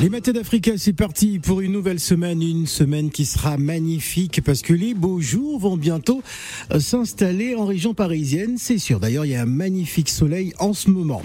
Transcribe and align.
Les 0.00 0.10
matins 0.10 0.30
d'Africa, 0.30 0.78
c'est 0.78 0.92
parti 0.92 1.40
pour 1.40 1.60
une 1.60 1.72
nouvelle 1.72 1.98
semaine, 1.98 2.40
une 2.40 2.68
semaine 2.68 3.10
qui 3.10 3.26
sera 3.26 3.58
magnifique 3.58 4.40
parce 4.44 4.62
que 4.62 4.72
les 4.72 4.94
beaux 4.94 5.20
jours 5.20 5.58
vont 5.58 5.76
bientôt 5.76 6.22
euh, 6.70 6.78
s'installer 6.78 7.56
en 7.56 7.66
région 7.66 7.94
parisienne, 7.94 8.58
c'est 8.58 8.78
sûr. 8.78 9.00
D'ailleurs, 9.00 9.24
il 9.24 9.32
y 9.32 9.34
a 9.34 9.42
un 9.42 9.46
magnifique 9.46 10.08
soleil 10.08 10.52
en 10.60 10.72
ce 10.72 10.88
moment. 10.88 11.20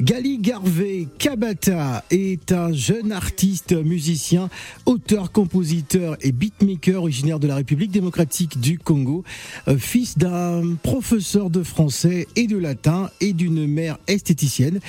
Gali 0.00 0.38
Garvey 0.38 1.06
Kabata 1.18 2.02
est 2.10 2.50
un 2.50 2.72
jeune 2.72 3.12
artiste, 3.12 3.72
musicien, 3.72 4.48
auteur, 4.86 5.30
compositeur 5.30 6.16
et 6.22 6.32
beatmaker 6.32 7.02
originaire 7.02 7.38
de 7.38 7.46
la 7.46 7.56
République 7.56 7.90
démocratique 7.90 8.58
du 8.58 8.78
Congo, 8.78 9.22
euh, 9.68 9.76
fils 9.76 10.16
d'un 10.16 10.76
professeur 10.82 11.50
de 11.50 11.62
français 11.62 12.26
et 12.36 12.46
de 12.46 12.56
latin 12.56 13.10
et 13.20 13.34
d'une 13.34 13.66
mère 13.66 13.98
esthéticienne. 14.08 14.80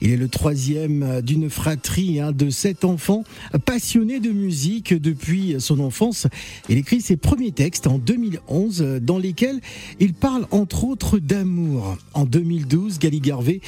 Il 0.00 0.12
est 0.12 0.16
le 0.16 0.28
troisième 0.28 1.22
d'une 1.22 1.50
fratrie 1.50 2.20
hein, 2.20 2.30
de 2.30 2.50
sept 2.50 2.83
enfant 2.84 3.24
passionné 3.64 4.20
de 4.20 4.30
musique 4.30 4.94
depuis 4.94 5.56
son 5.58 5.80
enfance. 5.80 6.26
Il 6.68 6.78
écrit 6.78 7.00
ses 7.00 7.16
premiers 7.16 7.52
textes 7.52 7.86
en 7.86 7.98
2011 7.98 9.00
dans 9.02 9.18
lesquels 9.18 9.60
il 10.00 10.14
parle 10.14 10.46
entre 10.50 10.84
autres 10.84 11.18
d'amour. 11.18 11.96
En 12.12 12.24
2012, 12.24 12.98
Gali 12.98 13.20
Garvey 13.20 13.60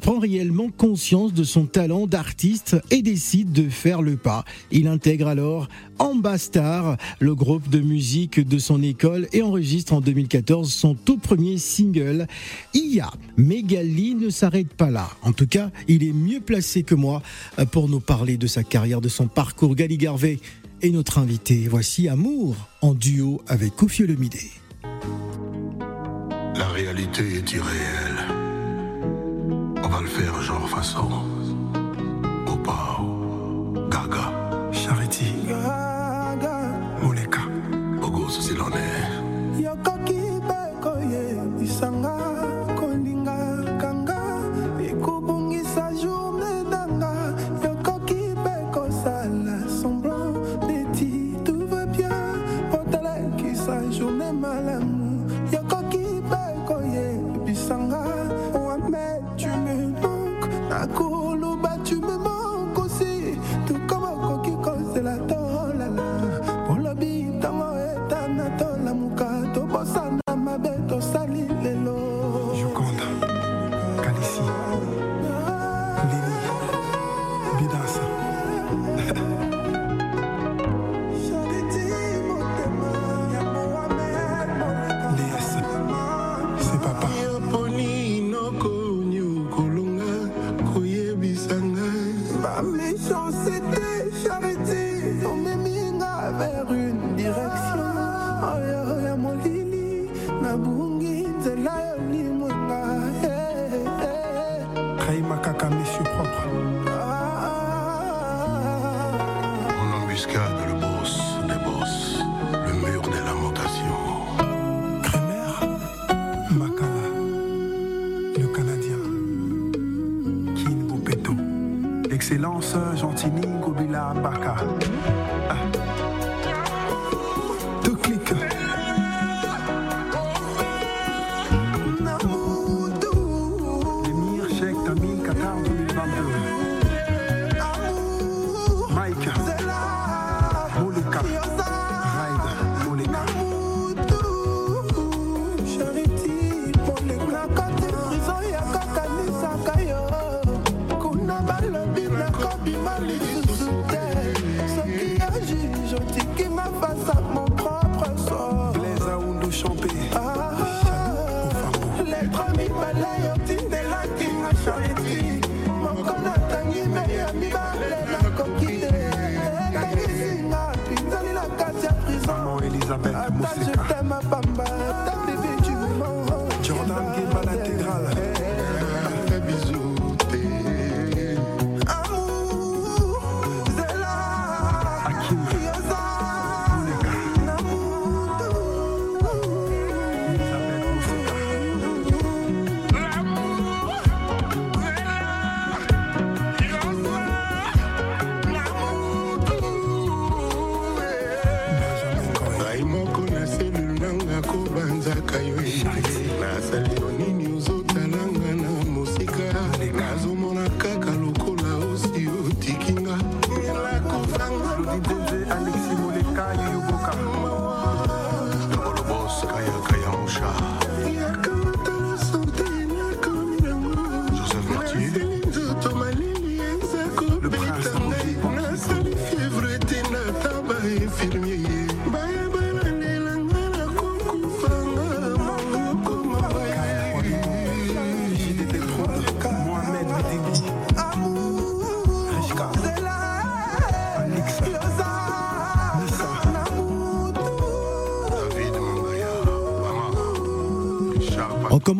prend 0.00 0.18
réellement 0.18 0.70
conscience 0.70 1.32
de 1.32 1.44
son 1.44 1.66
talent 1.66 2.06
d'artiste 2.06 2.76
et 2.90 3.02
décide 3.02 3.52
de 3.52 3.68
faire 3.68 4.02
le 4.02 4.16
pas. 4.16 4.44
Il 4.70 4.86
intègre 4.86 5.28
alors 5.28 5.68
Ambastar, 5.98 6.96
le 7.20 7.34
groupe 7.34 7.68
de 7.68 7.80
musique 7.80 8.40
de 8.40 8.58
son 8.58 8.82
école 8.82 9.28
et 9.32 9.42
enregistre 9.42 9.92
en 9.92 10.00
2014 10.00 10.72
son 10.72 10.94
tout 10.94 11.18
premier 11.18 11.58
single, 11.58 12.26
Ia. 12.74 13.10
Mais 13.36 13.62
Gali 13.62 14.14
ne 14.14 14.30
s'arrête 14.30 14.72
pas 14.72 14.90
là. 14.90 15.10
En 15.22 15.32
tout 15.32 15.46
cas, 15.46 15.70
il 15.88 16.02
est 16.02 16.12
mieux 16.12 16.40
placé 16.40 16.82
que 16.82 16.94
moi 16.94 17.22
pour 17.70 17.88
nous 17.88 18.00
parler 18.00 18.36
de 18.36 18.46
sa 18.46 18.61
carrière, 18.68 19.00
de 19.00 19.08
son 19.08 19.26
parcours. 19.28 19.74
Gali 19.74 19.98
Garvey 19.98 20.38
est 20.82 20.90
notre 20.90 21.18
invité. 21.18 21.66
Voici 21.68 22.08
Amour 22.08 22.56
en 22.80 22.94
duo 22.94 23.42
avec 23.46 23.76
Kofi 23.76 24.04
Olomide. 24.04 24.36
La 26.56 26.68
réalité 26.68 27.22
est 27.34 27.52
irréelle. 27.52 28.18
On 29.84 29.88
va 29.88 30.00
le 30.00 30.08
faire 30.08 30.40
genre 30.42 30.68
façon. 30.68 31.08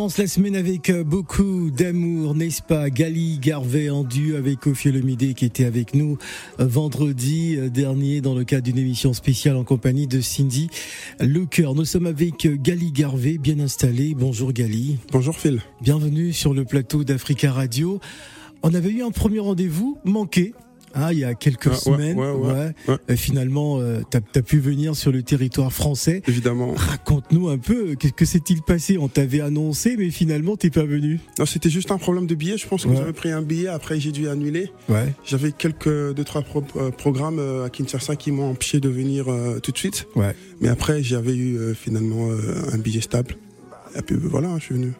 Commence 0.02 0.18
la 0.18 0.26
semaine 0.26 0.56
avec 0.56 0.90
euh, 0.90 1.04
beaucoup 1.04 1.70
d'amour, 1.70 2.34
n'est-ce 2.34 2.60
pas? 2.60 2.90
Gali 2.90 3.38
Garvey 3.38 3.88
en 3.88 4.02
duo 4.02 4.34
avec 4.34 4.66
Ophiolomide 4.66 5.32
qui 5.34 5.44
était 5.44 5.64
avec 5.64 5.94
nous 5.94 6.18
euh, 6.58 6.66
vendredi 6.66 7.54
euh, 7.56 7.68
dernier 7.68 8.20
dans 8.20 8.34
le 8.34 8.42
cadre 8.42 8.64
d'une 8.64 8.78
émission 8.78 9.12
spéciale 9.12 9.54
en 9.54 9.62
compagnie 9.62 10.08
de 10.08 10.20
Cindy 10.20 10.70
Le 11.20 11.46
Cœur. 11.46 11.76
Nous 11.76 11.84
sommes 11.84 12.06
avec 12.06 12.48
Gali 12.48 12.90
Garvey, 12.90 13.38
bien 13.38 13.60
installé. 13.60 14.16
Bonjour 14.16 14.52
Gali. 14.52 14.98
Bonjour 15.12 15.36
Phil. 15.36 15.62
Bienvenue 15.80 16.32
sur 16.32 16.52
le 16.52 16.64
plateau 16.64 17.04
d'Africa 17.04 17.52
Radio. 17.52 18.00
On 18.64 18.74
avait 18.74 18.90
eu 18.90 19.04
un 19.04 19.12
premier 19.12 19.38
rendez-vous 19.38 19.98
manqué 20.04 20.52
ah, 20.94 21.12
il 21.12 21.18
y 21.20 21.24
a 21.24 21.34
quelques 21.34 21.68
Ah, 21.72 21.74
semaines. 21.74 22.18
ouais, 22.18 22.30
ouais, 22.30 22.72
ouais. 22.88 22.96
Et 23.08 23.16
finalement, 23.16 23.78
euh, 23.80 24.00
t'as 24.10 24.20
as 24.34 24.42
pu 24.42 24.58
venir 24.60 24.94
sur 24.96 25.12
le 25.12 25.22
territoire 25.22 25.72
français. 25.72 26.22
Évidemment. 26.26 26.72
Raconte-nous 26.76 27.48
un 27.48 27.58
peu, 27.58 27.94
qu'est-ce 27.94 28.12
que 28.12 28.24
s'est-il 28.24 28.62
passé? 28.62 28.98
On 28.98 29.08
t'avait 29.08 29.40
annoncé, 29.40 29.96
mais 29.96 30.10
finalement, 30.10 30.56
t'es 30.56 30.70
pas 30.70 30.84
venu. 30.84 31.20
Non, 31.38 31.46
c'était 31.46 31.70
juste 31.70 31.90
un 31.90 31.98
problème 31.98 32.26
de 32.26 32.34
billet. 32.34 32.56
Je 32.58 32.66
pense 32.66 32.84
que 32.84 32.94
j'avais 32.94 33.12
pris 33.12 33.30
un 33.30 33.42
billet. 33.42 33.68
Après, 33.68 33.98
j'ai 34.00 34.12
dû 34.12 34.28
annuler. 34.28 34.70
Ouais, 34.88 35.12
J'avais 35.24 35.52
quelques 35.52 36.14
deux 36.14 36.24
trois 36.24 36.42
pro- 36.42 36.64
euh, 36.76 36.90
programmes 36.90 37.38
euh, 37.38 37.64
à 37.64 37.70
Kinshasa 37.70 38.16
qui 38.16 38.30
m'ont 38.32 38.50
empêché 38.50 38.80
de 38.80 38.88
venir 38.88 39.30
euh, 39.30 39.58
tout 39.60 39.72
de 39.72 39.78
suite. 39.78 40.06
ouais. 40.16 40.34
Mais 40.60 40.68
après, 40.68 41.02
j'avais 41.02 41.34
eu 41.34 41.56
euh, 41.56 41.74
finalement 41.74 42.30
euh, 42.30 42.70
un 42.72 42.78
billet 42.78 43.00
stable. 43.00 43.36
Et 43.96 44.02
puis 44.02 44.16
voilà, 44.16 44.48
je 44.58 44.64
suis 44.64 44.74
venu. 44.74 44.92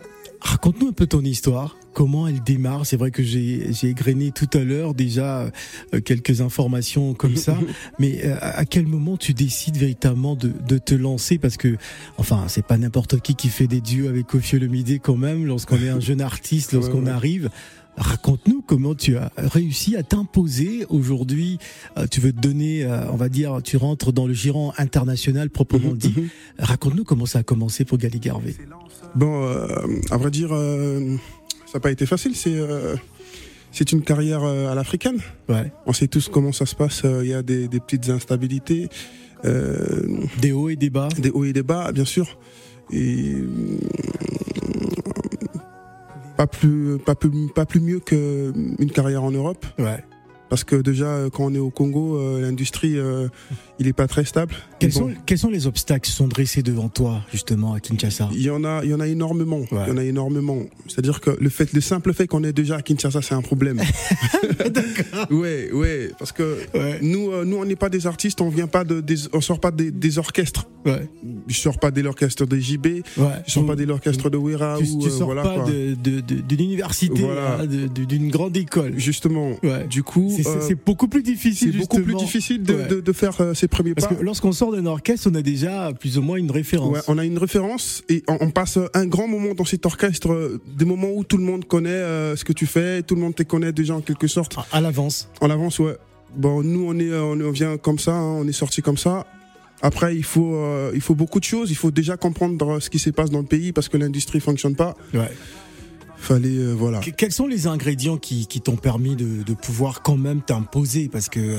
Raconte-nous 0.44 0.88
un 0.88 0.92
peu 0.92 1.06
ton 1.06 1.22
histoire. 1.22 1.76
Comment 1.94 2.26
elle 2.26 2.42
démarre? 2.42 2.84
C'est 2.86 2.96
vrai 2.96 3.10
que 3.10 3.22
j'ai 3.22 3.72
j'ai 3.72 3.88
égrené 3.88 4.32
tout 4.32 4.48
à 4.54 4.60
l'heure 4.60 4.92
déjà 4.94 5.50
euh, 5.94 6.00
quelques 6.00 6.40
informations 6.40 7.12
comme 7.14 7.36
ça, 7.36 7.56
mais 7.98 8.24
euh, 8.24 8.34
à 8.40 8.64
quel 8.64 8.86
moment 8.86 9.16
tu 9.16 9.34
décides 9.34 9.76
véritablement 9.76 10.34
de, 10.34 10.50
de 10.66 10.78
te 10.78 10.94
lancer? 10.94 11.38
Parce 11.38 11.56
que, 11.58 11.76
enfin, 12.16 12.44
c'est 12.48 12.66
pas 12.66 12.78
n'importe 12.78 13.20
qui 13.20 13.34
qui 13.36 13.48
fait 13.50 13.66
des 13.66 13.80
duos 13.80 14.08
avec 14.08 14.26
Kofi 14.26 14.56
Olomide 14.56 15.00
quand 15.02 15.16
même. 15.16 15.44
Lorsqu'on 15.46 15.76
est 15.76 15.90
un 15.90 16.00
jeune 16.00 16.22
artiste, 16.22 16.72
lorsqu'on 16.72 17.00
Ouais, 17.00 17.04
ouais. 17.04 17.10
arrive, 17.10 17.50
raconte-nous 17.96 18.62
comment 18.62 18.94
tu 18.94 19.16
as 19.16 19.30
réussi 19.36 19.96
à 19.96 20.02
t'imposer 20.02 20.86
aujourd'hui. 20.88 21.58
Euh, 21.96 22.06
tu 22.10 22.20
veux 22.20 22.32
te 22.32 22.40
donner, 22.40 22.84
euh, 22.84 23.10
on 23.10 23.16
va 23.16 23.28
dire, 23.28 23.60
tu 23.62 23.76
rentres 23.76 24.12
dans 24.12 24.26
le 24.26 24.34
giron 24.34 24.72
international 24.78 25.50
proprement 25.50 25.94
dit. 25.94 26.14
Mhm. 26.16 26.28
Raconte-nous 26.58 27.04
comment 27.04 27.26
ça 27.26 27.40
a 27.40 27.42
commencé 27.42 27.84
pour 27.84 27.98
Gali 27.98 28.18
Garvey. 28.20 28.54
Bon, 29.14 29.44
euh, 29.44 29.66
à 30.10 30.16
vrai 30.16 30.30
dire, 30.30 30.50
euh, 30.52 31.16
ça 31.66 31.74
n'a 31.74 31.80
pas 31.80 31.90
été 31.90 32.06
facile. 32.06 32.34
C'est 32.34 32.56
euh, 32.56 32.96
c'est 33.72 33.92
une 33.92 34.02
carrière 34.02 34.44
à 34.44 34.74
l'africaine. 34.74 35.16
Ouais. 35.48 35.72
On 35.86 35.92
sait 35.94 36.06
tous 36.06 36.28
comment 36.28 36.52
ça 36.52 36.66
se 36.66 36.74
passe. 36.74 37.02
Il 37.04 37.26
y 37.28 37.32
a 37.34 37.42
des, 37.42 37.68
des 37.68 37.80
petites 37.80 38.10
instabilités. 38.10 38.88
Euh, 39.44 40.06
Des 40.40 40.52
hauts 40.52 40.68
et 40.68 40.76
des 40.76 40.90
bas. 40.90 41.08
des 41.18 41.30
hauts 41.30 41.44
et 41.44 41.52
des 41.52 41.62
bas, 41.62 41.90
bien 41.90 42.04
sûr. 42.04 42.38
Et 42.92 43.32
euh, 43.34 43.46
pas 46.42 46.46
plus, 46.48 46.98
pas 46.98 47.14
plus, 47.14 47.30
pas 47.54 47.66
plus 47.66 47.80
mieux 47.80 48.00
qu'une 48.00 48.90
carrière 48.92 49.22
en 49.22 49.30
Europe, 49.30 49.64
Ouais. 49.78 50.02
parce 50.48 50.64
que 50.64 50.74
déjà 50.76 51.06
euh, 51.06 51.30
quand 51.30 51.44
on 51.44 51.54
est 51.54 51.58
au 51.60 51.70
Congo, 51.70 52.16
euh, 52.16 52.40
l'industrie, 52.40 52.98
euh, 52.98 53.28
il 53.78 53.86
est 53.88 53.92
pas 53.92 54.06
très 54.06 54.24
stable. 54.24 54.54
Quels, 54.78 54.90
Bon, 54.92 54.98
sont, 55.00 55.10
quels 55.26 55.38
sont 55.38 55.50
les 55.50 55.66
obstacles 55.66 56.06
qui 56.08 56.12
sont 56.12 56.28
dressés 56.28 56.62
devant 56.62 56.88
toi, 56.88 57.22
justement, 57.32 57.72
à 57.74 57.80
Kinshasa? 57.80 58.28
Il 58.32 58.42
y 58.42 58.50
en 58.50 58.64
a, 58.64 58.82
il 58.84 58.90
y 58.90 58.94
en 58.94 59.00
a 59.00 59.06
énormément. 59.08 59.60
Ouais. 59.60 59.66
Il 59.86 59.88
y 59.88 59.92
en 59.92 59.96
a 59.96 60.04
énormément. 60.04 60.58
C'est-à-dire 60.88 61.20
que 61.20 61.30
le 61.40 61.48
fait, 61.48 61.72
le 61.72 61.80
simple 61.80 62.12
fait 62.12 62.26
qu'on 62.26 62.44
est 62.44 62.52
déjà 62.52 62.76
à 62.76 62.82
Kinshasa, 62.82 63.22
c'est 63.22 63.34
un 63.34 63.42
problème. 63.42 63.80
ouais, 65.30 65.70
ouais, 65.72 66.10
parce 66.18 66.32
que 66.32 66.58
Ouais. 66.74 66.98
nous, 67.02 67.30
euh, 67.30 67.44
nous, 67.44 67.56
on 67.56 67.64
n'est 67.64 67.76
pas 67.76 67.88
des 67.88 68.06
artistes, 68.06 68.40
on 68.40 68.48
vient 68.48 68.66
pas 68.66 68.84
de, 68.84 69.00
des, 69.00 69.16
on 69.32 69.40
sort 69.40 69.60
pas 69.60 69.70
des, 69.70 69.90
des 69.90 70.18
orchestres. 70.18 70.66
Ouais. 70.84 71.08
Je 71.46 71.56
sors 71.56 71.78
pas 71.78 71.90
de 71.92 72.00
l'orchestre 72.00 72.44
de 72.44 72.58
JB, 72.58 72.86
ouais. 72.86 73.02
je 73.46 73.52
sors 73.52 73.64
pas 73.66 73.76
de 73.76 73.84
l'orchestre 73.84 74.30
de 74.30 74.36
Wera 74.36 74.78
Tu, 74.78 74.90
ou 74.90 75.00
tu 75.02 75.08
euh, 75.08 75.10
sors 75.10 75.26
voilà 75.26 75.42
pas 75.42 75.54
quoi. 75.60 75.64
de, 75.70 75.94
d'une 76.20 76.60
université, 76.60 77.22
Voilà. 77.22 77.60
hein, 77.60 77.66
d'une 77.66 78.28
grande 78.30 78.56
école. 78.56 78.94
Justement. 78.98 79.52
Du 79.88 80.02
coup, 80.02 80.32
C'est, 80.36 80.46
euh, 80.46 80.60
c'est 80.60 80.74
beaucoup 80.84 81.08
plus 81.08 81.22
difficile. 81.22 81.72
c'est 81.72 81.78
beaucoup 81.78 82.00
plus 82.00 82.14
difficile 82.16 82.62
de, 82.62 82.72
Ouais. 82.74 82.86
de, 82.88 83.00
de 83.00 83.12
faire 83.12 83.40
euh, 83.40 83.54
ses 83.62 83.68
premiers 83.68 83.94
Parce 83.94 84.08
pas. 84.08 84.14
que 84.16 84.22
lorsqu'on 84.22 84.52
sort 84.52 84.72
d'un 84.72 84.86
orchestre, 84.86 85.28
on 85.30 85.34
a 85.34 85.42
déjà 85.42 85.92
plus 85.98 86.18
ou 86.18 86.22
moins 86.22 86.36
une 86.36 86.50
référence. 86.50 86.92
Ouais, 86.94 87.00
on 87.08 87.16
a 87.18 87.24
une 87.24 87.38
référence 87.38 88.02
et 88.08 88.22
on, 88.28 88.36
on 88.40 88.50
passe 88.50 88.78
un 88.94 89.06
grand 89.06 89.28
moment 89.28 89.54
dans 89.54 89.64
cet 89.64 89.86
orchestre, 89.86 90.32
euh, 90.32 90.60
des 90.76 90.84
moments 90.84 91.10
où 91.14 91.24
tout 91.24 91.36
le 91.36 91.44
monde 91.44 91.64
connaît 91.66 91.90
euh, 91.90 92.36
ce 92.36 92.44
que 92.44 92.52
tu 92.52 92.66
fais, 92.66 93.02
tout 93.02 93.14
le 93.14 93.20
monde 93.20 93.34
te 93.34 93.42
connaît 93.44 93.72
déjà 93.72 93.94
en 93.94 94.00
quelque 94.00 94.26
sorte. 94.26 94.56
À, 94.58 94.66
à 94.72 94.80
l'avance. 94.80 95.28
En 95.40 95.48
avance, 95.50 95.78
ouais. 95.78 95.96
Bon, 96.36 96.62
nous, 96.62 96.84
on 96.88 96.98
est, 96.98 97.10
euh, 97.10 97.22
on, 97.22 97.50
vient 97.52 97.76
comme 97.76 97.98
ça, 97.98 98.14
hein, 98.14 98.38
on 98.40 98.48
est 98.48 98.52
sorti 98.52 98.82
comme 98.82 98.96
ça. 98.98 99.26
Après, 99.82 100.16
il 100.16 100.24
faut, 100.24 100.54
euh, 100.56 100.90
il 100.94 101.00
faut 101.00 101.14
beaucoup 101.14 101.40
de 101.40 101.44
choses. 101.44 101.70
Il 101.70 101.76
faut 101.76 101.90
déjà 101.90 102.16
comprendre 102.16 102.80
ce 102.80 102.88
qui 102.90 102.98
se 102.98 103.10
passe 103.10 103.30
dans 103.30 103.40
le 103.40 103.44
pays 103.46 103.72
parce 103.72 103.88
que 103.88 103.96
l'industrie 103.96 104.40
fonctionne 104.40 104.74
pas. 104.76 104.94
Ouais. 105.14 105.30
Fallait, 106.16 106.48
euh, 106.56 106.72
voilà. 106.72 107.00
Que- 107.00 107.10
Quels 107.10 107.32
sont 107.32 107.48
les 107.48 107.66
ingrédients 107.66 108.16
qui, 108.16 108.46
qui 108.46 108.60
t'ont 108.60 108.76
permis 108.76 109.16
de, 109.16 109.42
de 109.42 109.54
pouvoir 109.54 110.02
quand 110.02 110.16
même 110.16 110.40
t'imposer? 110.40 111.08
Parce 111.08 111.28
que 111.28 111.58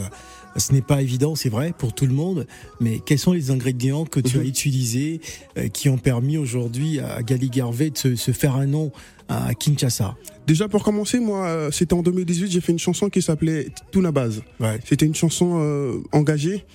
ce 0.57 0.71
n'est 0.73 0.81
pas 0.81 1.01
évident, 1.01 1.35
c'est 1.35 1.49
vrai, 1.49 1.73
pour 1.77 1.93
tout 1.93 2.05
le 2.05 2.13
monde. 2.13 2.45
Mais 2.79 2.99
quels 3.05 3.19
sont 3.19 3.33
les 3.33 3.51
ingrédients 3.51 4.05
que 4.05 4.19
tu 4.19 4.37
Mhm. 4.37 4.43
as 4.43 4.47
utilisés 4.47 5.21
euh, 5.57 5.67
qui 5.67 5.89
ont 5.89 5.97
permis 5.97 6.37
aujourd'hui 6.37 6.99
à 6.99 7.21
Gali 7.23 7.49
Garvey 7.49 7.89
de 7.89 7.97
se, 7.97 8.15
se 8.15 8.31
faire 8.31 8.55
un 8.55 8.65
nom 8.65 8.91
à 9.29 9.53
Kinshasa? 9.53 10.15
Déjà, 10.45 10.67
pour 10.67 10.83
commencer, 10.83 11.19
moi, 11.19 11.45
euh, 11.47 11.71
c'était 11.71 11.93
en 11.93 12.01
2018, 12.03 12.51
j'ai 12.51 12.61
fait 12.61 12.71
une 12.71 12.79
chanson 12.79 13.09
qui 13.09 13.21
s'appelait 13.21 13.67
Tuna 13.91 14.11
Base. 14.11 14.43
Ouais. 14.59 14.79
C'était 14.85 15.05
une 15.05 15.15
chanson 15.15 15.59
euh, 15.61 15.99
engagée 16.11 16.65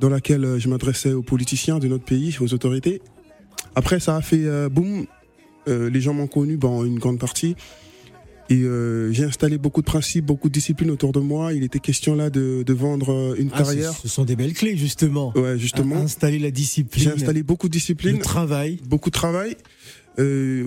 dans 0.00 0.08
laquelle 0.08 0.58
je 0.58 0.68
m'adressais 0.68 1.12
aux 1.12 1.22
politiciens 1.22 1.78
de 1.78 1.88
notre 1.88 2.04
pays, 2.04 2.36
aux 2.40 2.52
autorités. 2.54 3.00
Après, 3.74 3.98
ça 4.00 4.16
a 4.16 4.20
fait 4.22 4.44
euh, 4.44 4.68
boum. 4.68 5.06
Euh, 5.66 5.90
les 5.90 6.00
gens 6.00 6.14
m'ont 6.14 6.26
connu, 6.28 6.56
bon, 6.56 6.84
une 6.84 6.98
grande 6.98 7.18
partie. 7.18 7.56
Et 8.50 8.62
euh, 8.62 9.12
j'ai 9.12 9.24
installé 9.24 9.58
beaucoup 9.58 9.82
de 9.82 9.86
principes, 9.86 10.24
beaucoup 10.24 10.48
de 10.48 10.54
disciplines 10.54 10.90
autour 10.90 11.12
de 11.12 11.20
moi. 11.20 11.52
Il 11.52 11.64
était 11.64 11.80
question 11.80 12.14
là 12.14 12.30
de, 12.30 12.62
de 12.62 12.72
vendre 12.72 13.12
euh, 13.12 13.34
une 13.38 13.50
Ah, 13.52 13.58
carrière. 13.58 13.92
ce 13.92 14.08
sont 14.08 14.24
des 14.24 14.36
belles 14.36 14.54
clés, 14.54 14.74
justement. 14.76 15.32
Ouais, 15.36 15.58
justement. 15.58 15.96
Installer 15.96 16.38
la 16.38 16.50
discipline, 16.50 17.04
J'ai 17.04 17.12
installé 17.12 17.42
beaucoup 17.42 17.68
de 17.68 17.74
le 17.74 17.78
disciplines, 17.78 18.18
travail. 18.20 18.78
beaucoup 18.86 19.10
de 19.10 19.14
travail. 19.14 19.56
Euh, 20.18 20.66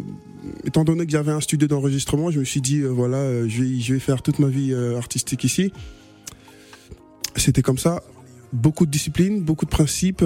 étant 0.63 0.83
donné 0.83 1.05
que 1.07 1.11
j'avais 1.11 1.31
un 1.31 1.41
studio 1.41 1.67
d'enregistrement, 1.67 2.29
je 2.29 2.39
me 2.39 2.45
suis 2.45 2.61
dit, 2.61 2.81
euh, 2.81 2.87
voilà, 2.89 3.47
je, 3.47 3.63
vais, 3.63 3.79
je 3.79 3.93
vais 3.95 3.99
faire 3.99 4.21
toute 4.21 4.37
ma 4.37 4.47
vie 4.47 4.75
artistique 4.75 5.43
ici. 5.43 5.73
C'était 7.35 7.63
comme 7.63 7.77
ça. 7.79 8.03
Beaucoup 8.53 8.85
de 8.85 8.91
discipline, 8.91 9.41
beaucoup 9.41 9.65
de 9.65 9.71
principes, 9.71 10.23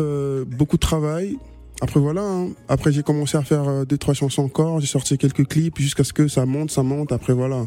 beaucoup 0.57 0.75
de 0.75 0.81
travail. 0.81 1.37
Après 1.81 1.99
voilà, 1.99 2.21
hein. 2.21 2.49
après 2.69 2.91
j'ai 2.91 3.03
commencé 3.03 3.37
à 3.37 3.43
faire 3.43 3.67
euh, 3.67 3.85
deux 3.85 3.97
trois 3.97 4.13
chansons 4.13 4.43
encore, 4.43 4.79
j'ai 4.79 4.87
sorti 4.87 5.17
quelques 5.17 5.45
clips 5.45 5.77
jusqu'à 5.77 6.05
ce 6.05 6.13
que 6.13 6.27
ça 6.27 6.45
monte, 6.45 6.71
ça 6.71 6.83
monte. 6.83 7.11
Après 7.11 7.33
voilà, 7.33 7.65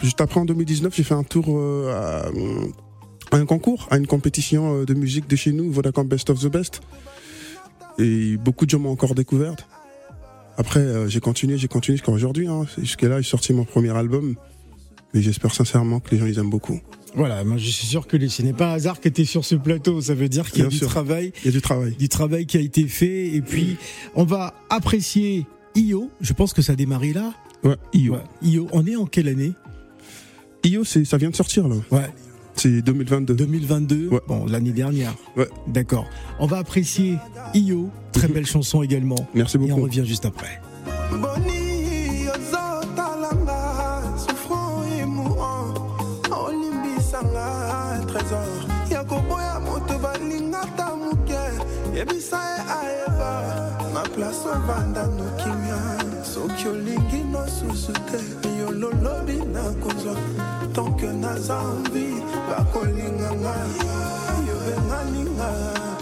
juste 0.00 0.20
après 0.20 0.40
en 0.40 0.44
2019, 0.44 0.94
j'ai 0.94 1.02
fait 1.02 1.14
un 1.14 1.24
tour 1.24 1.46
euh, 1.48 2.30
à, 3.32 3.36
un 3.36 3.46
concours, 3.46 3.88
à 3.90 3.96
une 3.96 4.06
compétition 4.06 4.82
euh, 4.82 4.84
de 4.84 4.94
musique 4.94 5.28
de 5.28 5.34
chez 5.34 5.52
nous, 5.52 5.72
Vodacom 5.72 6.06
Best 6.06 6.30
of 6.30 6.40
the 6.40 6.46
Best. 6.46 6.82
Et 7.98 8.36
beaucoup 8.36 8.64
de 8.64 8.70
gens 8.70 8.78
m'ont 8.78 8.90
encore 8.90 9.14
découverte. 9.14 9.66
Après, 10.56 11.08
j'ai 11.08 11.20
continué, 11.20 11.58
j'ai 11.58 11.68
continué 11.68 11.96
jusqu'à 11.96 12.12
aujourd'hui. 12.12 12.48
Hein. 12.48 12.64
Jusqu'à 12.78 13.08
là, 13.08 13.20
j'ai 13.20 13.28
sorti 13.28 13.52
mon 13.52 13.64
premier 13.64 13.90
album. 13.90 14.34
Et 15.14 15.22
j'espère 15.22 15.54
sincèrement 15.54 16.00
que 16.00 16.10
les 16.10 16.18
gens 16.18 16.26
ils 16.26 16.38
aiment 16.38 16.50
beaucoup. 16.50 16.80
Voilà, 17.14 17.44
moi 17.44 17.56
je 17.58 17.68
suis 17.70 17.86
sûr 17.86 18.06
que 18.06 18.28
ce 18.28 18.42
n'est 18.42 18.52
pas 18.52 18.70
un 18.72 18.74
hasard 18.74 19.00
que 19.00 19.08
tu 19.08 19.22
es 19.22 19.24
sur 19.24 19.44
ce 19.44 19.54
plateau. 19.54 20.00
Ça 20.00 20.14
veut 20.14 20.28
dire 20.28 20.50
qu'il 20.50 20.58
y 20.58 20.62
a 20.62 20.68
Bien 20.68 20.70
du 20.70 20.78
sûr. 20.78 20.88
travail, 20.88 21.32
Il 21.42 21.46
y 21.46 21.48
a 21.48 21.52
du 21.52 21.60
travail. 21.60 21.94
du 21.96 22.08
travail 22.08 22.46
qui 22.46 22.56
a 22.56 22.60
été 22.60 22.86
fait. 22.88 23.28
Et 23.28 23.40
puis, 23.40 23.76
on 24.14 24.24
va 24.24 24.54
apprécier 24.70 25.46
IO. 25.76 26.10
Je 26.20 26.32
pense 26.32 26.52
que 26.52 26.62
ça 26.62 26.72
a 26.72 26.76
démarré 26.76 27.12
là. 27.12 27.32
Ouais, 27.62 27.76
IO. 27.92 28.14
Ouais. 28.14 28.20
IO, 28.42 28.68
on 28.72 28.84
est 28.86 28.96
en 28.96 29.06
quelle 29.06 29.28
année? 29.28 29.52
IO, 30.64 30.82
c'est, 30.84 31.04
ça 31.04 31.16
vient 31.16 31.30
de 31.30 31.36
sortir 31.36 31.68
là. 31.68 31.76
Ouais, 31.90 32.10
C'est 32.56 32.82
2022. 32.82 33.34
2022. 33.34 34.08
Ouais. 34.08 34.20
Bon, 34.26 34.46
l'année 34.46 34.72
dernière. 34.72 35.14
Ouais. 35.36 35.48
D'accord. 35.68 36.06
On 36.40 36.46
va 36.46 36.58
apprécier 36.58 37.16
IO. 37.54 37.90
Très 38.12 38.28
belle 38.28 38.46
chanson 38.46 38.82
également. 38.82 39.28
Merci 39.34 39.56
Et 39.56 39.60
on 39.60 39.66
beaucoup. 39.68 39.82
revient 39.82 40.04
juste 40.04 40.24
après. 40.24 40.60
boni 41.12 41.53
yebisa 52.04 52.36
ye 52.36 52.60
ayeba 52.78 53.30
na 53.94 54.02
place 54.12 54.44
ovanda 54.48 55.06
nokimia 55.16 55.78
soki 56.22 56.68
olingi 56.68 57.20
nosusu 57.32 57.92
te 57.92 58.20
yo 58.58 58.70
lolobi 58.80 59.36
nakozwa 59.52 60.14
tonke 60.74 61.06
naza 61.06 61.58
mbi 61.62 62.06
bakolinganga 62.48 63.54
yo 64.46 64.56
benganinga 64.64 65.50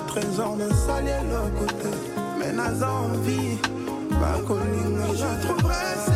trésor 0.09 0.57
nasali 0.59 1.11
eloko 1.11 1.67
te 1.81 1.93
me 2.39 2.53
naza 2.53 2.89
envie 3.05 3.59
bakolinga 4.21 6.12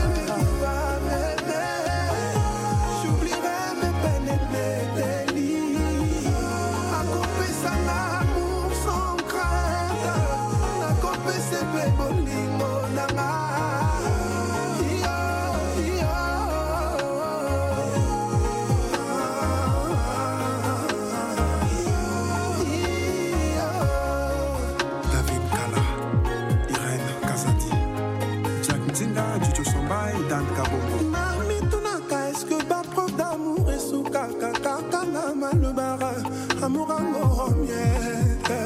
amour 36.66 36.88
yango 36.88 37.46
miete 37.61 38.61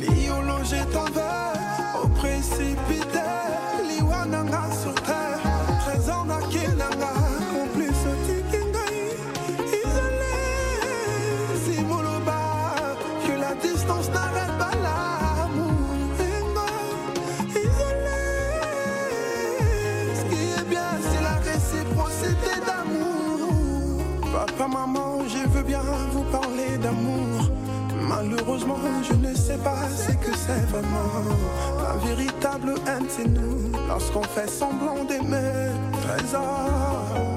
liologe 0.00 0.80
t'envers 0.92 1.21
je 29.02 29.14
ne 29.14 29.34
sais 29.34 29.58
pas 29.58 29.88
ce 29.88 30.12
que 30.12 30.36
c'est 30.36 30.66
vraiment. 30.70 31.36
La 31.82 31.96
véritable 32.06 32.74
haine, 32.86 33.06
c'est 33.08 33.26
nous. 33.26 33.72
Lorsqu'on 33.88 34.22
fait 34.22 34.48
semblant 34.48 35.04
d'aimer, 35.04 35.72
trésor. 36.02 37.31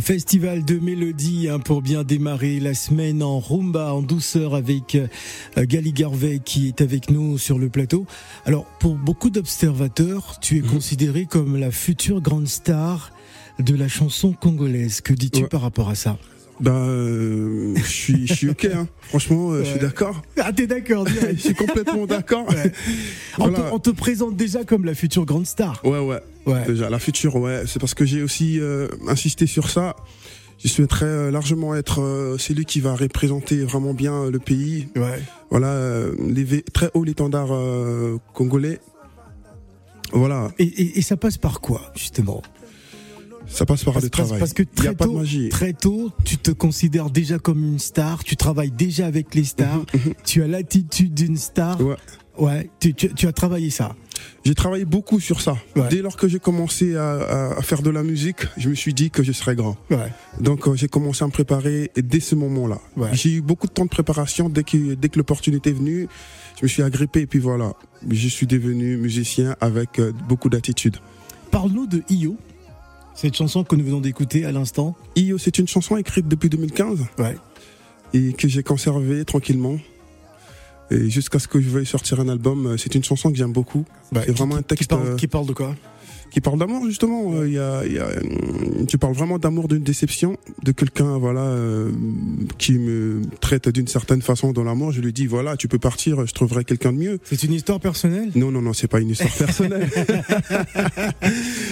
Festival 0.00 0.64
de 0.64 0.78
mélodie 0.78 1.48
hein, 1.48 1.60
pour 1.60 1.80
bien 1.80 2.02
démarrer 2.02 2.58
la 2.58 2.74
semaine 2.74 3.22
en 3.22 3.38
rumba, 3.38 3.94
en 3.94 4.02
douceur 4.02 4.54
avec 4.54 4.96
euh, 4.96 5.06
Gali 5.56 5.92
Garvey 5.92 6.40
qui 6.44 6.68
est 6.68 6.80
avec 6.80 7.10
nous 7.10 7.38
sur 7.38 7.58
le 7.58 7.68
plateau. 7.68 8.04
Alors 8.44 8.64
pour 8.80 8.96
beaucoup 8.96 9.30
d'observateurs, 9.30 10.38
tu 10.40 10.58
es 10.58 10.62
Mhm. 10.62 10.68
considéré 10.70 11.26
comme 11.26 11.56
la 11.56 11.70
future 11.70 12.20
grande 12.20 12.48
star 12.48 13.12
de 13.60 13.74
la 13.76 13.86
chanson 13.88 14.32
congolaise. 14.32 15.00
Que 15.00 15.12
dis-tu 15.12 15.42
Ouais. 15.42 15.48
par 15.48 15.60
rapport 15.60 15.88
à 15.88 15.94
ça? 15.94 16.18
Bah, 16.60 16.70
euh, 16.72 17.74
je 17.76 17.82
suis, 17.82 18.26
je 18.28 18.34
suis 18.34 18.48
ok, 18.48 18.66
hein. 18.72 18.86
Franchement, 19.02 19.50
euh, 19.50 19.64
je 19.64 19.70
suis 19.70 19.80
d'accord. 19.80 20.22
Ah 20.40 20.52
t'es 20.52 20.66
d'accord 20.68 21.04
Je 21.32 21.36
suis 21.36 21.54
complètement 21.54 22.06
d'accord. 22.06 22.48
Ouais. 22.48 22.72
on, 23.38 23.48
Voilà. 23.48 23.68
te, 23.70 23.74
on 23.74 23.78
te 23.80 23.90
présente 23.90 24.36
déjà 24.36 24.62
comme 24.64 24.84
la 24.84 24.94
future 24.94 25.24
grande 25.26 25.46
star. 25.46 25.80
Ouais, 25.84 25.98
ouais. 25.98 26.20
Ouais. 26.46 26.64
Déjà, 26.66 26.88
la 26.90 26.98
future, 27.00 27.36
ouais. 27.36 27.64
C'est 27.66 27.80
parce 27.80 27.94
que 27.94 28.04
j'ai 28.04 28.22
aussi 28.22 28.60
euh, 28.60 28.86
insisté 29.08 29.46
sur 29.46 29.68
ça. 29.68 29.96
Je 30.62 30.68
souhaiterais 30.68 31.06
euh, 31.06 31.30
largement 31.32 31.74
être 31.74 32.00
euh, 32.00 32.38
celui 32.38 32.64
qui 32.64 32.80
va 32.80 32.94
représenter 32.94 33.56
vraiment 33.64 33.92
bien 33.92 34.30
le 34.30 34.38
pays. 34.38 34.88
Ouais. 34.96 35.20
Voilà, 35.50 35.74
lever 36.18 36.62
très 36.72 36.90
haut 36.94 37.02
l'étendard 37.04 37.48
euh, 37.52 38.16
congolais. 38.32 38.78
Voilà, 40.12 40.52
Et, 40.60 40.64
et- 40.64 40.98
et 40.98 41.02
ça 41.02 41.16
passe 41.16 41.38
par 41.38 41.60
quoi 41.60 41.92
justement? 41.96 42.42
Ça 43.46 43.66
passe 43.66 43.84
par 43.84 43.94
parce, 43.94 44.04
le 44.04 44.10
travail. 44.10 44.38
parce 44.38 44.52
que 44.52 44.62
très 44.62 44.88
a 44.88 44.94
pas 44.94 45.04
de 45.04 45.10
tôt, 45.10 45.18
magie. 45.18 45.48
très 45.48 45.72
tôt, 45.72 46.10
tu 46.24 46.38
te 46.38 46.50
considères 46.50 47.10
déjà 47.10 47.38
comme 47.38 47.62
une 47.64 47.78
star, 47.78 48.24
tu 48.24 48.36
travailles 48.36 48.70
déjà 48.70 49.06
avec 49.06 49.34
les 49.34 49.44
stars, 49.44 49.84
tu 50.24 50.42
as 50.42 50.46
l'attitude 50.46 51.14
d'une 51.14 51.36
star. 51.36 51.80
Ouais. 51.80 51.96
Ouais, 52.36 52.68
tu, 52.80 52.94
tu- 52.94 53.14
tu 53.14 53.28
as 53.28 53.32
travaillé 53.32 53.70
ça. 53.70 53.94
J'ai 54.44 54.56
travaillé 54.56 54.84
beaucoup 54.84 55.20
sur 55.20 55.40
ça. 55.40 55.56
Ouais. 55.76 55.86
Dès 55.88 56.02
lors 56.02 56.16
que 56.16 56.26
j'ai 56.26 56.40
commencé 56.40 56.96
à, 56.96 57.56
faire 57.62 57.80
de 57.80 57.90
la 57.90 58.02
musique, 58.02 58.48
je 58.56 58.68
me 58.68 58.74
suis 58.74 58.92
dit 58.92 59.10
que 59.12 59.22
je 59.22 59.30
serais 59.30 59.54
grand. 59.54 59.76
Ouais. 59.88 60.12
Donc 60.40 60.66
euh, 60.66 60.74
j'ai 60.74 60.88
commencé 60.88 61.22
à 61.22 61.28
me 61.28 61.32
préparer 61.32 61.92
dès 61.96 62.18
ce 62.18 62.34
moment-là. 62.34 62.80
Ouais. 62.96 63.10
J'ai 63.12 63.34
eu 63.34 63.40
beaucoup 63.40 63.68
de 63.68 63.72
temps 63.72 63.84
de 63.84 63.90
préparation 63.90 64.48
dès 64.48 64.64
que, 64.64 64.94
dès 64.94 65.08
que 65.10 65.18
l'opportunité 65.18 65.70
est 65.70 65.74
venue. 65.74 66.08
Je 66.58 66.64
me 66.64 66.68
suis 66.68 66.82
agrippé 66.82 67.20
et 67.20 67.26
puis 67.28 67.38
voilà. 67.38 67.74
Je 68.10 68.28
suis 68.28 68.48
devenu 68.48 68.96
musicien 68.96 69.54
avec 69.60 70.00
euh, 70.00 70.12
beaucoup 70.28 70.48
d'attitude. 70.48 70.96
Parle-nous 71.52 71.86
de 71.86 72.02
Io, 72.10 72.36
cette 73.14 73.36
chanson 73.36 73.64
que 73.64 73.76
nous 73.76 73.84
venons 73.84 74.00
d'écouter 74.00 74.44
à 74.44 74.52
l'instant. 74.52 74.96
Io, 75.16 75.38
c'est 75.38 75.58
une 75.58 75.68
chanson 75.68 75.96
écrite 75.96 76.28
depuis 76.28 76.48
2015 76.48 77.00
Ouais. 77.18 77.36
et 78.12 78.32
que 78.32 78.48
j'ai 78.48 78.62
conservée 78.62 79.24
tranquillement. 79.24 79.78
Et 80.90 81.08
jusqu'à 81.08 81.38
ce 81.38 81.48
que 81.48 81.60
je 81.60 81.68
veuille 81.70 81.86
sortir 81.86 82.20
un 82.20 82.28
album, 82.28 82.66
euh, 82.66 82.76
c'est 82.76 82.94
une 82.94 83.02
chanson 83.04 83.30
que 83.30 83.36
j'aime 83.38 83.52
beaucoup. 83.52 83.84
C'est 84.12 84.30
vraiment 84.36 84.56
un 84.56 84.58
Qui 84.62 84.64
texte 84.64 84.90
parle, 84.90 85.06
euh, 85.08 85.16
qui 85.16 85.26
parle 85.26 85.46
de 85.46 85.52
quoi? 85.54 85.74
Qui 86.34 86.40
parle 86.40 86.58
d'amour 86.58 86.84
justement. 86.84 87.32
Euh, 87.34 87.46
Il 87.46 87.54
y 87.54 87.58
a, 87.60 87.82
il 87.86 87.92
y 87.92 87.98
a, 88.00 88.06
euh, 88.06 88.84
tu 88.88 88.98
parles 88.98 89.14
vraiment 89.14 89.38
d'amour, 89.38 89.68
d'une 89.68 89.84
déception, 89.84 90.36
de 90.64 90.72
quelqu'un 90.72 91.16
voilà 91.16 91.42
euh, 91.42 91.92
qui 92.58 92.72
me 92.72 93.22
traite 93.40 93.68
d'une 93.68 93.86
certaine 93.86 94.20
façon 94.20 94.52
dans 94.52 94.64
l'amour. 94.64 94.90
Je 94.90 95.00
lui 95.00 95.12
dis 95.12 95.26
voilà, 95.28 95.56
tu 95.56 95.68
peux 95.68 95.78
partir, 95.78 96.26
je 96.26 96.32
trouverai 96.34 96.64
quelqu'un 96.64 96.92
de 96.92 96.98
mieux. 96.98 97.18
C'est 97.22 97.44
une 97.44 97.52
histoire 97.52 97.78
personnelle? 97.78 98.30
Non 98.34 98.50
non 98.50 98.62
non, 98.62 98.72
c'est 98.72 98.88
pas 98.88 98.98
une 99.00 99.10
histoire 99.10 99.32
personnelle. 99.32 99.88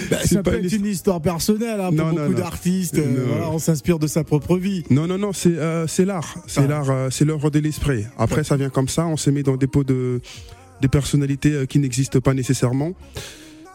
Bah, 0.09 0.17
C'est 0.21 0.35
Ça 0.35 0.43
peut 0.43 0.57
une 0.59 0.65
être 0.65 0.73
une 0.73 0.85
histoire 0.85 1.21
personnelle 1.21 1.79
hein, 1.79 1.89
pour 1.89 2.05
Non, 2.05 2.13
beaucoup 2.13 2.33
d'artistes. 2.33 2.97
euh, 2.97 3.25
voilà, 3.27 3.49
on 3.51 3.59
s'inspire 3.59 3.99
de 3.99 4.07
sa 4.07 4.23
propre 4.23 4.57
vie. 4.57 4.83
non 4.89 5.07
non 5.07 5.17
non, 5.17 5.33
c'est 5.33 5.53
c'est 5.87 6.05
l'art, 6.05 6.37
c'est 6.47 6.61
Ah. 6.61 6.67
l'art, 6.67 7.11
c'est 7.11 7.25
l'œuvre 7.25 7.49
de 7.49 7.59
l'esprit. 7.59 8.05
Après 8.17 8.43
ça 8.43 8.55
vient 8.55 8.69
comme 8.69 8.87
ça, 8.87 9.05
on 9.07 9.17
se 9.17 9.29
met 9.29 9.43
dans 9.43 9.57
des 9.57 9.67
pots 9.67 9.83
de 9.83 10.21
des 10.81 10.87
personnalités 10.87 11.65
qui 11.67 11.79
n'existent 11.79 12.19
pas 12.21 12.33
nécessairement. 12.33 12.93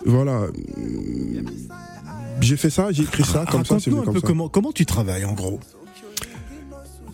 Voilà. 0.07 0.47
J'ai 2.41 2.57
fait 2.57 2.71
ça, 2.71 2.93
j'ai 2.93 3.03
écrit 3.03 3.25
ça 3.25 3.45
comme 3.51 3.65
ça, 3.65 3.79
c'est 3.81 3.91
un 3.93 3.97
comme 4.03 4.15
peu 4.15 4.21
ça. 4.21 4.27
comment, 4.27 4.49
comment 4.49 4.73
tu 4.73 4.87
travailles 4.87 5.25
en 5.25 5.33
gros. 5.33 5.59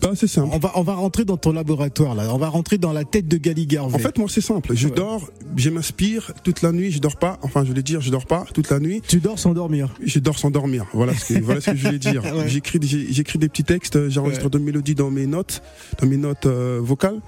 Bah, 0.01 0.11
c'est 0.13 0.27
simple. 0.27 0.49
On 0.51 0.59
va, 0.59 0.71
on 0.75 0.83
va 0.83 0.93
rentrer 0.93 1.25
dans 1.25 1.37
ton 1.37 1.51
laboratoire 1.51 2.13
là. 2.13 2.31
On 2.31 2.37
va 2.37 2.49
rentrer 2.49 2.77
dans 2.77 2.93
la 2.93 3.05
tête 3.05 3.27
de 3.27 3.37
Gali 3.37 3.65
Garvey. 3.65 3.95
En 3.95 3.97
fait, 3.97 4.17
moi, 4.19 4.27
c'est 4.29 4.41
simple. 4.41 4.75
Je 4.75 4.87
Ouais. 4.87 4.93
dors, 4.93 5.31
je 5.55 5.69
m'inspire 5.71 6.31
toute 6.43 6.61
la 6.61 6.71
nuit, 6.71 6.91
je 6.91 6.99
dors 6.99 7.15
pas. 7.17 7.39
Enfin, 7.41 7.63
je 7.63 7.69
voulais 7.69 7.81
dire, 7.81 8.01
je 8.01 8.11
dors 8.11 8.27
pas 8.27 8.45
toute 8.53 8.69
la 8.69 8.79
nuit. 8.79 9.01
tu 9.07 9.19
dors 9.19 9.39
sans 9.39 9.53
dormir. 9.53 9.95
Je 10.03 10.19
dors 10.19 10.37
sans 10.37 10.51
dormir. 10.51 10.85
Voilà 10.93 11.15
ce 11.15 11.33
que, 11.33 11.39
voilà 11.43 11.59
ce 11.61 11.71
que 11.71 11.77
je 11.77 11.85
voulais 11.87 11.97
dire. 11.97 12.23
Ouais. 12.23 12.47
J'écris, 12.47 12.79
j'écris 13.09 13.39
des 13.39 13.49
petits 13.49 13.63
textes, 13.63 14.09
j'enregistre 14.09 14.43
Ouais. 14.45 14.49
de 14.51 14.59
mélodies 14.59 14.95
dans 14.95 15.09
mes 15.09 15.25
notes, 15.25 15.63
dans 15.99 16.07
mes 16.07 16.17
notes 16.17 16.45
euh, 16.45 16.79
vocales. 16.83 17.19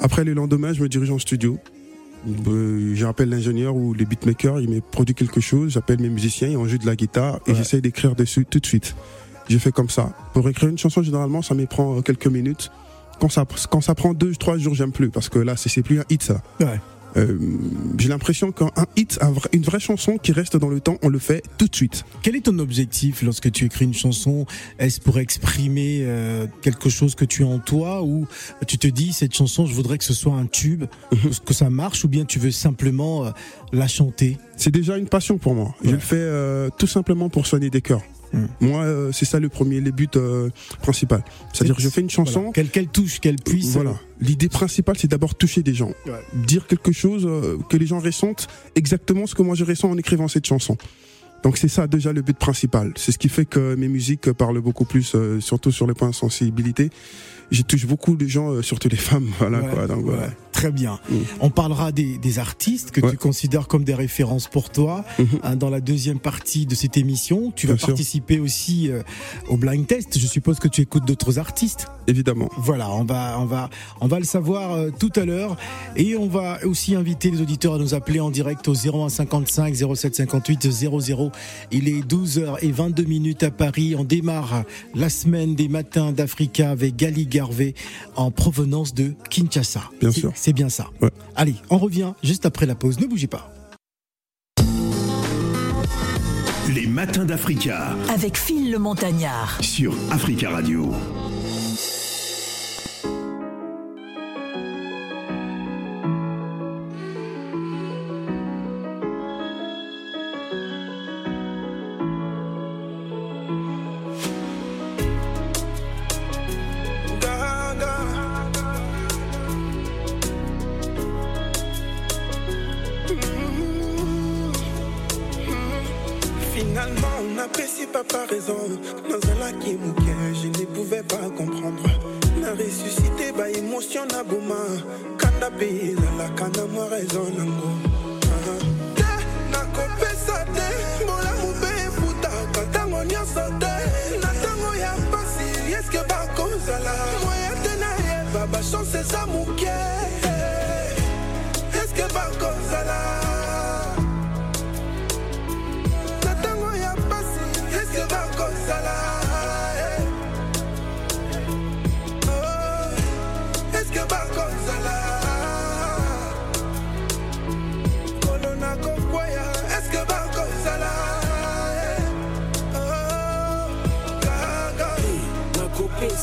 Après, 0.00 0.24
le 0.24 0.32
lendemain, 0.32 0.72
je 0.72 0.82
me 0.82 0.88
dirige 0.88 1.10
en 1.10 1.18
studio. 1.18 1.58
J'appelle 2.94 3.30
l'ingénieur 3.30 3.74
ou 3.74 3.94
le 3.94 4.04
beatmaker, 4.04 4.60
il 4.60 4.68
me 4.68 4.80
produit 4.80 5.14
quelque 5.14 5.40
chose. 5.40 5.72
J'appelle 5.72 6.00
mes 6.00 6.08
musiciens, 6.10 6.48
ils 6.48 6.56
ont 6.56 6.66
joué 6.66 6.78
de 6.78 6.86
la 6.86 6.96
guitare 6.96 7.40
et 7.46 7.50
Ouais. 7.50 7.56
j'essaye 7.56 7.80
d'écrire 7.80 8.14
dessus 8.14 8.44
tout 8.44 8.60
de 8.60 8.66
suite. 8.66 8.94
Je 9.48 9.58
fais 9.58 9.72
comme 9.72 9.88
ça. 9.90 10.12
Pour 10.34 10.48
écrire 10.48 10.68
une 10.68 10.78
chanson, 10.78 11.02
généralement, 11.02 11.42
ça 11.42 11.54
me 11.54 11.66
prend 11.66 12.00
quelques 12.02 12.26
minutes. 12.28 12.70
Quand 13.20 13.28
ça, 13.28 13.44
quand 13.70 13.80
ça 13.80 13.94
prend 13.94 14.14
deux, 14.14 14.34
trois 14.36 14.56
jours, 14.58 14.74
j'aime 14.74 14.92
plus 14.92 15.10
parce 15.10 15.28
que 15.28 15.38
là, 15.38 15.56
c'est 15.56 15.68
c'est 15.68 15.82
plus 15.82 15.98
un 16.00 16.04
hit, 16.08 16.22
ça. 16.22 16.42
Ouais. 16.60 16.80
Euh, 17.16 17.38
J'ai 17.98 18.08
l'impression 18.08 18.52
qu'un 18.52 18.70
un 18.76 18.86
hit, 18.96 19.18
un 19.20 19.32
une 19.52 19.62
vraie 19.62 19.80
chanson 19.80 20.16
qui 20.18 20.32
reste 20.32 20.56
dans 20.56 20.68
le 20.68 20.80
temps, 20.80 20.96
on 21.02 21.08
le 21.08 21.18
fait 21.18 21.42
tout 21.58 21.66
de 21.66 21.74
suite. 21.74 22.04
Quel 22.22 22.36
est 22.36 22.42
ton 22.42 22.58
objectif 22.58 23.22
lorsque 23.22 23.50
tu 23.50 23.64
écris 23.64 23.84
une 23.84 23.94
chanson? 23.94 24.46
Est-ce 24.78 25.00
pour 25.00 25.18
exprimer 25.18 26.00
euh, 26.02 26.46
quelque 26.62 26.88
chose 26.88 27.14
que 27.14 27.24
tu 27.24 27.42
as 27.42 27.46
en 27.46 27.58
toi 27.58 28.02
ou 28.02 28.26
tu 28.66 28.78
te 28.78 28.86
dis 28.86 29.12
cette 29.12 29.34
chanson, 29.34 29.66
je 29.66 29.74
voudrais 29.74 29.98
que 29.98 30.04
ce 30.04 30.14
soit 30.14 30.34
un 30.34 30.46
tube, 30.46 30.84
Mhm. 31.12 31.30
que 31.44 31.54
ça 31.54 31.70
marche 31.70 32.04
ou 32.04 32.08
bien 32.08 32.24
tu 32.24 32.38
veux 32.38 32.50
simplement 32.52 33.26
euh, 33.26 33.30
la 33.72 33.88
chanter? 33.88 34.38
C'est 34.56 34.70
déjà 34.70 34.96
une 34.98 35.08
passion 35.08 35.38
pour 35.38 35.54
moi. 35.54 35.74
Je 35.84 35.90
le 35.90 35.98
fais 35.98 36.70
tout 36.78 36.86
simplement 36.86 37.28
pour 37.30 37.46
soigner 37.46 37.70
des 37.70 37.80
cœurs. 37.80 38.02
Mm. 38.32 38.44
Moi, 38.60 38.82
euh, 38.82 39.12
c'est 39.12 39.24
ça 39.24 39.40
le 39.40 39.48
premier, 39.48 39.80
le 39.80 39.90
but 39.90 40.16
euh, 40.16 40.50
principal. 40.82 41.24
C'est-à-dire, 41.52 41.78
je 41.78 41.88
fais 41.88 42.00
une 42.00 42.10
chanson. 42.10 42.40
Voilà. 42.40 42.52
Qu'elle 42.52 42.70
qu'elle 42.70 42.88
touche, 42.88 43.20
qu'elle 43.20 43.36
puisse. 43.36 43.72
Voilà. 43.72 43.98
L'idée 44.20 44.48
principale, 44.48 44.96
c'est 44.98 45.08
d'abord 45.08 45.34
toucher 45.34 45.62
des 45.62 45.74
gens. 45.74 45.92
Ouais. 46.06 46.12
Dire 46.46 46.66
quelque 46.66 46.92
chose 46.92 47.26
euh, 47.26 47.58
que 47.68 47.76
les 47.76 47.86
gens 47.86 48.00
ressentent 48.00 48.48
exactement 48.74 49.26
ce 49.26 49.34
que 49.34 49.42
moi 49.42 49.54
je 49.54 49.64
ressens 49.64 49.90
en 49.90 49.98
écrivant 49.98 50.28
cette 50.28 50.46
chanson. 50.46 50.76
Donc 51.42 51.56
c'est 51.56 51.68
ça 51.68 51.86
déjà 51.86 52.12
le 52.12 52.22
but 52.22 52.36
principal. 52.36 52.92
C'est 52.96 53.12
ce 53.12 53.18
qui 53.18 53.28
fait 53.28 53.46
que 53.46 53.74
mes 53.74 53.88
musiques 53.88 54.30
parlent 54.32 54.60
beaucoup 54.60 54.84
plus, 54.84 55.14
euh, 55.14 55.40
surtout 55.40 55.72
sur 55.72 55.86
les 55.86 55.94
points 55.94 56.10
de 56.10 56.14
sensibilité. 56.14 56.90
Je 57.50 57.62
touche 57.62 57.86
beaucoup 57.86 58.16
de 58.16 58.26
gens, 58.26 58.50
euh, 58.50 58.62
surtout 58.62 58.88
les 58.88 58.96
femmes. 58.96 59.28
Voilà 59.38 59.60
Ouais, 59.60 59.68
quoi. 59.72 59.86
Donc, 59.86 59.98
ouais, 60.06 60.14
voilà. 60.16 60.30
Très 60.52 60.72
bien. 60.72 60.98
Mm. 61.08 61.14
On 61.40 61.50
parlera 61.50 61.90
des, 61.92 62.18
des 62.18 62.38
artistes 62.38 62.90
que 62.90 63.00
Ouais. 63.00 63.10
tu 63.12 63.16
considères 63.16 63.66
comme 63.68 63.84
des 63.84 63.94
références 63.94 64.46
pour 64.48 64.68
toi 64.70 65.04
Mhm. 65.18 65.26
hein, 65.42 65.56
dans 65.56 65.70
la 65.70 65.80
deuxième 65.80 66.18
partie 66.18 66.66
de 66.66 66.74
cette 66.74 66.96
émission. 66.96 67.52
Tu 67.54 67.66
vas 67.66 67.74
Bien 67.74 67.78
sûr. 67.78 67.88
participer 67.88 68.40
aussi 68.40 68.90
euh, 68.90 69.02
au 69.48 69.56
blind 69.56 69.86
test. 69.86 70.18
Je 70.18 70.26
suppose 70.26 70.58
que 70.58 70.68
tu 70.68 70.80
écoutes 70.82 71.06
d'autres 71.06 71.38
artistes. 71.38 71.86
Évidemment. 72.06 72.48
Voilà, 72.58 72.90
on 72.90 73.04
va, 73.04 73.38
on 73.40 73.44
va, 73.46 73.70
on 74.00 74.06
va 74.08 74.18
le 74.18 74.24
savoir 74.24 74.72
euh, 74.72 74.90
tout 74.98 75.12
à 75.16 75.24
l'heure. 75.24 75.56
Et 75.96 76.16
on 76.16 76.26
va 76.28 76.58
aussi 76.66 76.94
inviter 76.94 77.30
les 77.30 77.40
auditeurs 77.40 77.74
à 77.74 77.78
nous 77.78 77.94
appeler 77.94 78.20
en 78.20 78.30
direct 78.30 78.66
au 78.68 78.74
0155 78.74 79.74
0758 79.74 80.70
00. 80.70 81.30
Il 81.70 81.88
est 81.88 82.00
12h22 82.06 83.06
minutes 83.06 83.42
à 83.44 83.50
Paris. 83.50 83.94
On 83.96 84.04
démarre 84.04 84.64
la 84.94 85.08
semaine 85.08 85.54
des 85.54 85.68
matins 85.68 86.12
d'Africa 86.12 86.70
avec 86.70 86.96
Gali 86.96 87.26
Garvey 87.40 87.72
en 88.16 88.30
provenance 88.30 88.92
de 88.92 89.14
Kinshasa. 89.30 89.80
Bien 89.98 90.12
C'est- 90.12 90.20
sûr. 90.20 90.32
C'est 90.34 90.52
bien 90.52 90.68
ça. 90.68 90.88
Ouais. 91.00 91.10
Allez, 91.36 91.54
on 91.70 91.78
revient 91.78 92.12
juste 92.22 92.44
après 92.44 92.66
la 92.66 92.74
pause. 92.74 92.98
Ne 93.00 93.06
bougez 93.06 93.28
pas. 93.28 93.50
Les 96.68 96.86
matins 96.86 97.24
d'Africa 97.24 97.96
avec 98.10 98.36
Phil 98.36 98.70
le 98.70 98.78
Montagnard. 98.78 99.56
sur 99.62 99.94
Africa 100.10 100.50
Radio. 100.50 100.92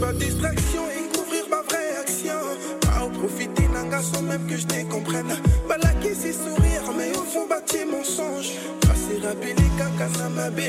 Ma 0.01 0.13
distraction 0.13 0.83
et 0.89 1.17
couvrir 1.17 1.45
ma 1.51 1.63
vraie 1.63 1.97
action. 2.01 2.41
Pas 2.81 3.09
profiter 3.19 3.69
d'un 3.69 3.89
garçon 3.89 4.23
même 4.23 4.47
que 4.47 4.57
je 4.57 4.67
ne 4.67 4.85
comprenne. 4.91 5.37
Balaki 5.69 6.15
si 6.15 6.33
sourire, 6.33 6.93
mais 6.97 7.11
au 7.17 7.25
fond 7.25 7.47
bâti 7.49 7.85
mensonge. 7.91 8.53
Passer 8.81 9.19
rappeler 9.23 9.55
kaka 9.79 10.09
mabe 10.31 10.69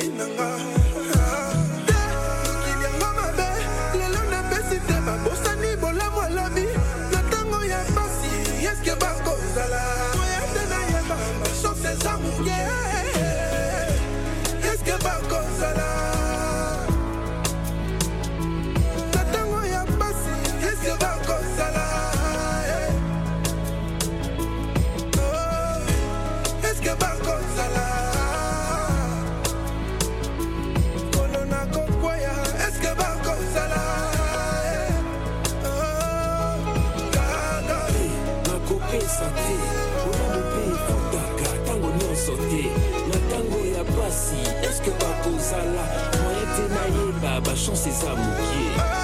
nayeba 47.41 47.51
bachance 47.51 47.89
eza 47.89 48.15
mokie 48.15 49.00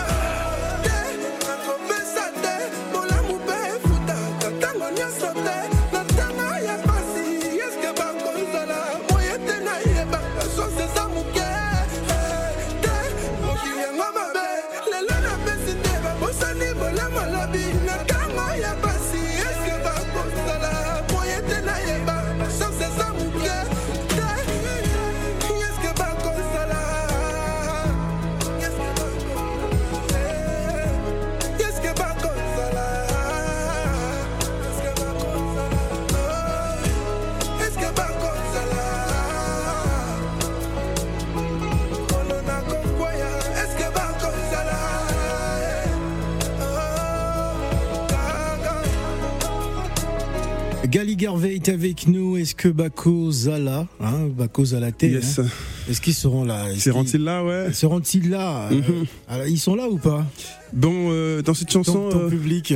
est 51.67 51.73
avec 51.73 52.07
nous. 52.07 52.37
Est-ce 52.37 52.55
que 52.55 52.67
Bako 52.67 53.31
Zala, 53.31 53.87
hein, 53.99 54.27
Bako 54.37 54.65
Zalaté, 54.65 55.09
Yes. 55.09 55.39
hein, 55.39 55.45
est-ce 55.89 56.01
qu'ils 56.01 56.13
seront 56.13 56.43
là? 56.43 56.65
Seront-ils 56.77 57.23
là, 57.23 57.43
ouais. 57.43 57.73
Seront-ils 57.73 58.29
là? 58.29 58.69
Euh, 58.71 58.81
alors, 59.27 59.47
Ils 59.47 59.57
sont 59.59 59.75
là 59.75 59.87
ou 59.89 59.97
pas? 59.97 60.25
Bon, 60.73 60.91
euh, 61.11 61.41
dans 61.41 61.53
cette 61.53 61.71
chanson, 61.71 61.93
ton, 61.93 62.09
ton 62.09 62.19
euh, 62.25 62.29
public 62.29 62.73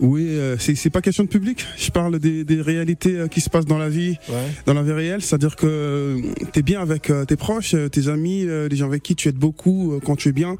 oui, 0.00 0.26
euh, 0.28 0.56
c'est 0.58 0.90
pas 0.90 1.00
question 1.00 1.24
de 1.24 1.28
public. 1.28 1.64
Je 1.76 1.90
parle 1.90 2.18
des, 2.18 2.44
des 2.44 2.60
réalités 2.62 3.16
euh, 3.16 3.28
qui 3.28 3.40
se 3.40 3.50
passent 3.50 3.66
dans 3.66 3.78
la 3.78 3.88
vie, 3.88 4.16
Ouais. 4.28 4.34
dans 4.66 4.74
la 4.74 4.82
vie 4.82 4.92
réelle. 4.92 5.22
C'est-à-dire 5.22 5.56
que 5.56 5.66
euh, 5.66 6.20
t'es 6.52 6.62
bien 6.62 6.80
avec 6.80 7.10
tes 7.26 7.36
proches, 7.36 7.74
tes 7.92 8.08
amis, 8.08 8.44
les 8.46 8.76
gens 8.76 8.86
avec 8.86 9.02
qui 9.02 9.14
tu 9.14 9.28
aides 9.28 9.36
beaucoup 9.36 9.98
quand 10.04 10.16
tu 10.16 10.28
es 10.28 10.32
bien. 10.32 10.56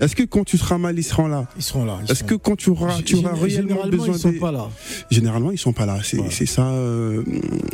Est-ce 0.00 0.16
que 0.16 0.24
quand 0.24 0.44
tu 0.44 0.58
seras 0.58 0.78
mal, 0.78 0.98
ils 0.98 1.04
seront 1.04 1.28
là? 1.28 1.46
Ils 1.56 1.62
seront 1.62 1.84
là. 1.84 2.00
Est-ce 2.08 2.24
que 2.24 2.34
quand 2.34 2.56
tu 2.56 2.70
auras, 2.70 3.00
tu 3.02 3.16
auras 3.16 3.34
réellement 3.34 3.86
besoin 3.86 4.14
ils 4.14 4.18
sont 4.18 4.30
des- 4.30 4.38
pas 4.38 4.50
là. 4.52 4.68
Généralement, 5.10 5.50
ils 5.52 5.58
sont 5.58 5.72
pas 5.72 5.86
là. 5.86 5.98
C'est 6.02 6.18
Ouais. 6.18 6.46
ça, 6.46 6.66
euh, 6.72 7.22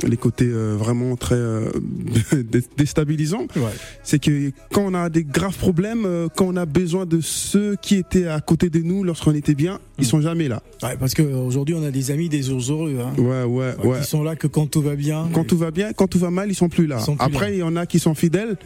les 0.06 0.16
côtés 0.16 0.48
euh, 0.48 0.76
vraiment 0.78 1.16
très 1.16 1.36
euh, 1.36 1.70
dé- 2.32 2.62
déstabilisants. 2.76 3.46
Ouais. 3.56 3.62
C'est 4.02 4.18
que 4.22 4.50
quand 4.72 4.82
on 4.86 4.94
a 4.94 5.08
des 5.08 5.24
graves 5.24 5.56
problèmes, 5.56 6.04
euh, 6.04 6.28
quand 6.34 6.46
on 6.46 6.56
a 6.56 6.66
besoin 6.66 7.06
de 7.06 7.20
ceux 7.20 7.76
qui 7.80 7.96
étaient 7.96 8.26
à 8.26 8.40
côté 8.40 8.68
de 8.70 8.80
nous 8.80 9.04
lorsqu'on 9.04 9.34
était 9.34 9.54
bien, 9.54 9.78
ils 9.98 10.02
Mm. 10.04 10.08
sont 10.08 10.20
jamais 10.20 10.48
là. 10.48 10.62
Ouais, 10.82 10.96
parce 10.98 11.14
qu'aujourd'hui, 11.14 11.74
on 11.74 11.82
a 11.82 11.90
des 11.90 12.10
amis 12.10 12.28
des 12.28 12.42
jours 12.42 12.60
heureux. 12.70 12.98
Hein, 13.00 13.12
Ouais, 13.18 13.44
ouais, 13.44 13.74
Ouais, 13.78 13.86
ouais. 13.86 14.00
Qui 14.00 14.06
sont 14.06 14.22
là 14.22 14.36
que 14.36 14.46
quand 14.46 14.66
tout 14.66 14.82
va 14.82 14.96
bien. 14.96 15.28
Quand 15.32 15.44
tout 15.44 15.58
va 15.58 15.70
bien, 15.70 15.92
quand 15.92 16.06
tout 16.08 16.18
va 16.18 16.30
mal, 16.30 16.50
ils 16.50 16.54
sont 16.54 16.68
plus 16.68 16.86
là. 16.86 16.98
Ils 17.00 17.04
sont 17.04 17.16
plus 17.16 17.24
Après, 17.24 17.54
il 17.54 17.58
y 17.58 17.62
en 17.62 17.76
a 17.76 17.86
qui 17.86 17.98
sont 17.98 18.14
fidèles. 18.14 18.56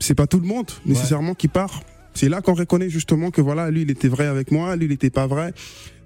C'est 0.00 0.14
pas 0.14 0.26
tout 0.26 0.40
le 0.40 0.46
monde 0.46 0.70
nécessairement 0.84 1.34
qui 1.34 1.48
part. 1.48 1.82
C'est 2.14 2.28
là 2.28 2.40
qu'on 2.42 2.54
reconnaît 2.54 2.90
justement 2.90 3.30
que 3.30 3.40
voilà, 3.40 3.70
lui, 3.70 3.82
il 3.82 3.90
était 3.90 4.08
vrai 4.08 4.26
avec 4.26 4.50
moi, 4.50 4.76
lui, 4.76 4.86
il 4.86 4.92
était 4.92 5.10
pas 5.10 5.26
vrai. 5.26 5.54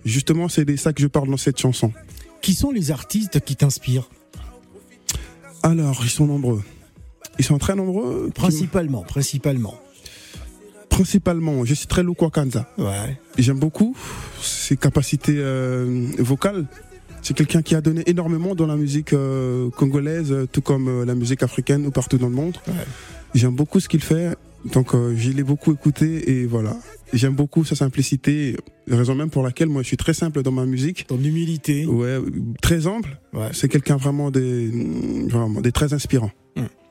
Justement, 0.04 0.48
c'est 0.48 0.64
de 0.64 0.76
ça 0.76 0.92
que 0.92 1.02
je 1.02 1.06
parle 1.08 1.28
dans 1.28 1.36
cette 1.36 1.58
chanson. 1.58 1.92
Qui 2.42 2.54
sont 2.54 2.70
les 2.70 2.90
artistes 2.90 3.40
qui 3.40 3.56
t'inspirent? 3.56 4.08
Alors, 5.62 6.00
ils 6.04 6.10
sont 6.10 6.26
nombreux. 6.26 6.62
Ils 7.38 7.44
sont 7.44 7.58
très 7.58 7.74
nombreux. 7.74 8.30
Principalement, 8.34 9.02
principalement. 9.02 9.74
Principalement, 10.88 11.64
je 11.64 11.74
citerai 11.74 12.02
Luko 12.02 12.30
Kanza. 12.30 12.68
Ouais. 12.78 13.18
J'aime 13.38 13.58
beaucoup 13.58 13.94
ses 14.40 14.76
capacités 14.76 15.36
euh, 15.36 16.06
vocales. 16.18 16.66
C'est 17.26 17.34
quelqu'un 17.34 17.60
qui 17.60 17.74
a 17.74 17.80
donné 17.80 18.02
énormément 18.06 18.54
dans 18.54 18.68
la 18.68 18.76
musique 18.76 19.12
euh, 19.12 19.68
congolaise, 19.70 20.30
euh, 20.30 20.46
tout 20.46 20.60
comme 20.60 20.86
euh, 20.86 21.04
la 21.04 21.16
musique 21.16 21.42
africaine 21.42 21.84
ou 21.84 21.90
partout 21.90 22.18
dans 22.18 22.28
le 22.28 22.34
monde. 22.36 22.56
Ouais. 22.68 22.74
J'aime 23.34 23.56
beaucoup 23.56 23.80
ce 23.80 23.88
qu'il 23.88 24.00
fait, 24.00 24.36
donc 24.72 24.92
je 24.94 25.30
l'ai 25.32 25.42
beaucoup 25.42 25.72
écouté 25.72 26.30
et 26.30 26.46
voilà. 26.46 26.76
J'aime 27.12 27.34
beaucoup 27.34 27.64
sa 27.64 27.74
simplicité, 27.74 28.56
raison 28.88 29.16
même 29.16 29.28
pour 29.28 29.42
laquelle 29.42 29.68
moi 29.68 29.82
je 29.82 29.88
suis 29.88 29.96
très 29.96 30.14
simple 30.14 30.42
dans 30.42 30.52
ma 30.52 30.66
musique. 30.66 31.08
Ton 31.08 31.18
humilité. 31.18 31.84
Ouais, 31.84 32.18
très 32.62 32.86
humble. 32.86 33.18
Ouais. 33.32 33.48
C'est 33.52 33.68
quelqu'un 33.68 33.96
vraiment 33.96 34.30
des, 34.30 34.70
vraiment 35.28 35.60
des 35.60 35.72
très 35.72 35.92
inspirants. 35.92 36.30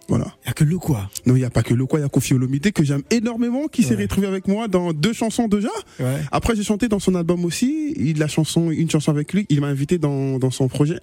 Voilà. 0.08 0.26
Il 0.44 0.48
y 0.48 0.50
a 0.50 0.54
que 0.54 0.64
le 0.64 0.78
quoi. 0.78 1.10
Non, 1.26 1.36
il 1.36 1.40
n'y 1.40 1.46
a 1.46 1.50
pas 1.50 1.64
que 1.64 1.74
le 1.74 1.86
quoi, 1.88 2.00
il 2.00 2.04
y 2.04 2.06
a 2.06 2.10
Kofi 2.10 2.34
Olomide 2.36 2.72
que 2.72 2.84
j'aime 2.84 3.02
énormément, 3.10 3.68
qui 3.68 3.82
s'est 3.82 3.96
Ouais. 3.96 4.04
retrouvé 4.04 4.28
avec 4.28 4.48
moi 4.48 4.68
dans 4.68 4.94
deux 4.94 5.14
chansons 5.14 5.48
déjà. 5.48 5.70
Ouais. 6.00 6.20
Après, 6.32 6.56
j'ai 6.56 6.64
chanté 6.64 6.88
dans 6.88 7.00
son 7.00 7.16
album 7.16 7.44
aussi. 7.44 7.94
Il 7.98 8.20
la 8.20 8.28
chanson, 8.28 8.70
une 8.70 8.90
chanson 8.90 9.10
avec 9.12 9.34
lui. 9.34 9.46
Il 9.50 9.62
m'a 9.62 9.68
invité 9.68 9.98
dans, 9.98 10.38
dans 10.38 10.52
son 10.52 10.68
projet. 10.68 11.00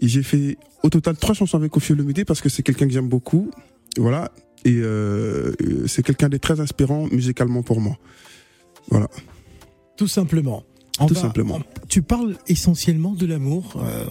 Et 0.00 0.08
j'ai 0.08 0.22
fait 0.24 0.56
au 0.82 0.90
total 0.90 1.16
trois 1.16 1.34
chansons 1.34 1.56
avec 1.58 1.70
Kofi 1.70 1.92
Olomide 1.92 2.24
parce 2.24 2.40
que 2.40 2.48
c'est 2.48 2.64
quelqu'un 2.64 2.86
que 2.88 2.92
j'aime 2.92 3.08
beaucoup. 3.08 3.50
Voilà. 3.96 4.32
Et 4.64 4.76
euh, 4.76 5.52
c'est 5.86 6.02
quelqu'un 6.04 6.28
de 6.28 6.38
très 6.38 6.58
inspirant 6.60 7.06
musicalement 7.12 7.62
pour 7.62 7.80
moi. 7.80 7.96
Voilà. 8.90 9.08
Tout 9.96 10.08
simplement. 10.08 10.64
On 10.98 11.06
Tout 11.06 11.14
va- 11.14 11.20
simplement. 11.20 11.56
on- 11.60 11.86
tu 11.88 12.02
parles 12.02 12.36
essentiellement 12.48 13.12
de 13.12 13.26
l'amour. 13.26 13.74
Euh, 13.76 14.04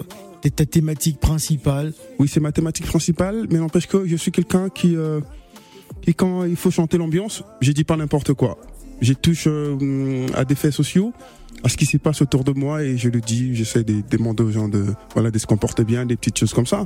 ta 0.49 0.65
thématique 0.65 1.19
principale. 1.19 1.93
Oui, 2.19 2.27
c'est 2.27 2.39
ma 2.39 2.51
thématique 2.51 2.85
principale, 2.87 3.45
mais 3.51 3.59
n'empêche 3.59 3.87
que 3.87 4.05
je 4.07 4.15
suis 4.15 4.31
quelqu'un 4.31 4.69
qui, 4.69 4.95
euh, 4.95 5.21
qui, 6.01 6.13
quand 6.15 6.45
il 6.45 6.55
faut 6.55 6.71
chanter 6.71 6.97
l'ambiance, 6.97 7.43
je 7.61 7.71
dis 7.71 7.83
pas 7.83 7.95
n'importe 7.97 8.33
quoi. 8.33 8.57
Je 9.01 9.13
touche 9.13 9.45
euh, 9.47 10.27
à 10.33 10.45
des 10.45 10.55
faits 10.55 10.73
sociaux, 10.73 11.13
à 11.63 11.69
ce 11.69 11.77
qui 11.77 11.85
se 11.85 11.97
passe 11.97 12.21
autour 12.21 12.43
de 12.43 12.51
moi, 12.51 12.83
et 12.83 12.97
je 12.97 13.09
le 13.09 13.19
dis, 13.21 13.55
j'essaie 13.55 13.83
de 13.83 14.01
demander 14.09 14.43
aux 14.43 14.51
gens 14.51 14.67
de, 14.67 14.85
voilà, 15.13 15.29
de 15.31 15.37
se 15.39 15.45
comporter 15.45 15.83
bien, 15.83 16.05
des 16.05 16.15
petites 16.15 16.37
choses 16.39 16.53
comme 16.53 16.65
ça. 16.67 16.85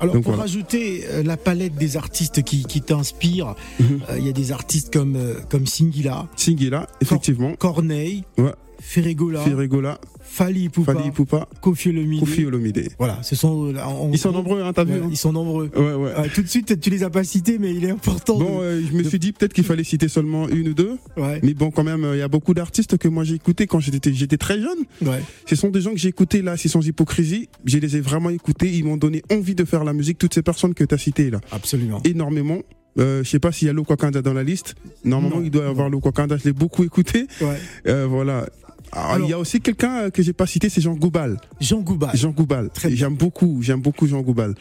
Alors 0.00 0.14
Donc 0.14 0.24
pour 0.24 0.32
voilà. 0.32 0.42
rajouter 0.42 1.04
euh, 1.08 1.22
la 1.22 1.36
palette 1.36 1.76
des 1.76 1.96
artistes 1.96 2.42
qui, 2.42 2.64
qui 2.64 2.80
t'inspirent, 2.82 3.54
Mhm. 3.78 4.00
euh, 4.10 4.18
il 4.18 4.26
y 4.26 4.28
a 4.28 4.32
des 4.32 4.50
artistes 4.52 4.92
comme, 4.92 5.16
comme 5.48 5.66
Singila, 5.66 6.26
Singila, 6.36 6.86
effectivement, 7.00 7.54
Corneille, 7.54 8.24
Ouais. 8.36 8.52
Ferregola, 8.80 9.40
Firigola, 9.40 9.98
Fali 10.34 10.68
Poupa, 10.68 10.94
Fali 10.94 11.10
Poupa, 11.12 11.48
Kofi 11.60 11.90
Olomide. 11.90 12.18
Kofi 12.18 12.44
Olomide. 12.44 12.88
Voilà, 12.98 13.22
ce 13.22 13.36
sont. 13.36 13.66
euh, 13.72 13.78
en- 13.80 14.10
Ils 14.12 14.18
sont 14.18 14.32
nombreux, 14.32 14.62
hein, 14.62 14.72
t'as 14.72 14.82
vu 14.82 14.94
hein 14.94 15.06
Ils 15.08 15.16
sont 15.16 15.32
nombreux. 15.32 15.70
Ouais, 15.76 15.94
ouais. 15.94 16.10
Euh, 16.18 16.26
tout 16.34 16.42
de 16.42 16.48
suite, 16.48 16.80
tu 16.80 16.90
les 16.90 17.04
as 17.04 17.10
pas 17.10 17.22
cités, 17.22 17.58
mais 17.60 17.72
il 17.72 17.84
est 17.84 17.90
important. 17.90 18.38
Bon, 18.38 18.58
de- 18.58 18.64
euh, 18.64 18.82
je 18.84 18.92
me 18.96 19.04
de- 19.04 19.08
suis 19.08 19.20
dit 19.20 19.30
peut-être 19.30 19.52
qu'il 19.52 19.62
fallait 19.62 19.84
citer 19.84 20.08
seulement 20.08 20.48
une 20.48 20.70
ou 20.70 20.74
deux, 20.74 20.98
ouais, 21.16 21.38
mais 21.44 21.54
bon, 21.54 21.70
quand 21.70 21.84
même, 21.84 22.02
euh, 22.04 22.16
il 22.16 22.18
y 22.18 22.22
a 22.22 22.26
beaucoup 22.28 22.52
d'artistes 22.52 22.98
que 22.98 23.06
moi 23.06 23.22
j'ai 23.22 23.36
écoutés 23.36 23.68
quand 23.68 23.78
j'étais 23.78 24.12
j'étais 24.12 24.36
très 24.36 24.58
jeune. 24.60 24.78
ouais. 25.02 25.22
Ce 25.46 25.54
sont 25.54 25.68
des 25.70 25.80
gens 25.80 25.92
que 25.92 25.98
j'ai 25.98 26.08
écoutés 26.08 26.42
là, 26.42 26.56
c'est 26.56 26.68
sans 26.68 26.84
hypocrisie. 26.84 27.48
Je 27.64 27.78
les 27.78 27.96
ai 27.96 28.00
vraiment 28.00 28.30
écoutés. 28.30 28.72
Ils 28.72 28.84
m'ont 28.84 28.96
donné 28.96 29.22
envie 29.30 29.54
de 29.54 29.64
faire 29.64 29.84
la 29.84 29.92
musique. 29.92 30.18
Toutes 30.18 30.34
ces 30.34 30.42
personnes 30.42 30.74
que 30.74 30.82
tu 30.82 30.94
as 30.94 30.98
citées 30.98 31.30
là, 31.30 31.40
Absolument. 31.52 32.00
énormément. 32.04 32.58
Euh, 32.98 33.24
je 33.24 33.28
sais 33.30 33.38
pas 33.40 33.50
s'il 33.52 33.66
y 33.66 33.70
a 33.70 33.72
Loko 33.72 33.96
Kanda 33.96 34.22
dans 34.22 34.32
la 34.34 34.44
liste. 34.44 34.74
Normalement, 35.04 35.36
Non, 35.38 35.42
il 35.44 35.50
doit 35.50 35.64
y 35.64 35.68
avoir 35.68 35.88
Loko 35.90 36.12
Kanda. 36.12 36.36
Je 36.36 36.44
l'ai 36.44 36.52
beaucoup 36.52 36.84
écouté. 36.84 37.26
Ouais. 37.40 37.58
Euh, 37.88 38.06
voilà. 38.08 38.46
Alors, 38.92 39.10
Alors- 39.10 39.26
il 39.26 39.30
y 39.30 39.32
a 39.32 39.38
aussi 39.38 39.60
quelqu'un 39.60 39.94
euh, 40.04 40.10
que 40.10 40.22
j'ai 40.22 40.32
pas 40.32 40.46
cité, 40.46 40.68
c'est 40.68 40.80
Jean 40.80 40.94
Goubal. 40.94 41.38
Jean 41.60 41.80
Goubal. 41.80 42.16
Jean 42.16 42.30
Goubal. 42.30 42.70
J'aime 42.90 43.16
beaucoup, 43.16 43.58
j'aime 43.62 43.80
beaucoup 43.80 44.06
Jean 44.06 44.20
Goubal. 44.22 44.54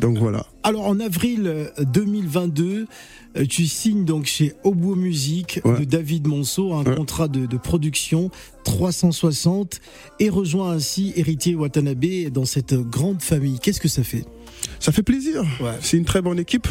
Donc 0.00 0.18
voilà. 0.18 0.44
Alors 0.62 0.84
en 0.86 1.00
avril 1.00 1.44
euh, 1.46 1.68
2022, 1.82 2.86
euh, 3.38 3.44
tu 3.46 3.66
signes 3.66 4.04
donc 4.04 4.26
chez 4.26 4.52
Oboe 4.62 4.94
Music 4.94 5.60
Ouais. 5.64 5.80
de 5.80 5.84
David 5.84 6.26
Monceau 6.28 6.74
un 6.74 6.84
Ouais. 6.84 6.94
contrat 6.94 7.28
de, 7.28 7.46
de 7.46 7.56
production 7.56 8.30
360 8.64 9.80
et 10.20 10.28
rejoint 10.28 10.72
ainsi 10.72 11.12
Héritier 11.16 11.54
Watanabe 11.54 12.28
dans 12.30 12.44
cette 12.44 12.74
grande 12.74 13.22
famille. 13.22 13.58
Qu'est-ce 13.58 13.80
que 13.80 13.88
ça 13.88 14.04
fait? 14.04 14.24
Ça 14.80 14.92
fait 14.92 15.02
plaisir. 15.02 15.42
Ouais. 15.60 15.72
C'est 15.80 15.96
une 15.96 16.04
très 16.04 16.22
bonne 16.22 16.38
équipe. 16.38 16.68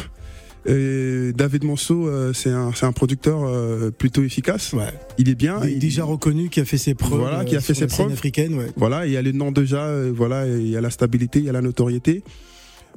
Et 0.68 1.32
David 1.32 1.64
Monceau, 1.64 2.08
euh, 2.08 2.32
c'est 2.32 2.50
un, 2.50 2.70
un 2.82 2.92
producteur 2.92 3.44
euh, 3.44 3.90
plutôt 3.90 4.22
efficace. 4.24 4.72
Ouais. 4.72 4.92
Il 5.18 5.28
est 5.28 5.34
bien. 5.34 5.58
Il 5.62 5.68
est 5.68 5.72
il- 5.74 5.78
déjà 5.78 6.04
reconnu, 6.04 6.48
qui 6.48 6.60
a 6.60 6.64
fait 6.64 6.78
ses 6.78 6.94
preuves. 6.94 7.20
Voilà, 7.20 7.44
qui 7.44 7.54
a 7.54 7.58
euh, 7.58 7.60
fait 7.62 7.74
ses 7.74 7.86
preuves. 7.86 8.12
africaine. 8.12 8.54
Ouais. 8.54 8.66
Voilà, 8.76 9.06
il 9.06 9.12
y 9.12 9.16
a 9.16 9.22
le 9.22 9.32
nom 9.32 9.52
déjà, 9.52 9.84
euh, 9.84 10.12
voilà, 10.14 10.46
il 10.46 10.66
y 10.68 10.76
a 10.76 10.80
la 10.80 10.90
stabilité, 10.90 11.38
il 11.38 11.44
y 11.44 11.48
a 11.48 11.52
la 11.52 11.62
notoriété. 11.62 12.22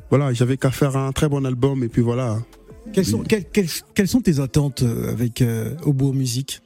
Voilà, 0.09 0.33
j'avais 0.33 0.57
qu'à 0.57 0.71
faire 0.71 0.97
un 0.97 1.11
très 1.11 1.29
bon 1.29 1.45
album 1.45 1.83
et 1.83 1.89
puis 1.89 2.01
voilà. 2.01 2.39
Quelles, 2.93 3.05
sont, 3.05 3.19
quelles, 3.19 3.45
quelles- 3.45 3.67
quelles 3.93 4.07
sont 4.07 4.21
tes 4.21 4.39
attentes 4.39 4.81
euh, 4.81 5.11
avec 5.11 5.41
euh, 5.43 5.75
Oboe 5.83 6.13
Music? 6.13 6.61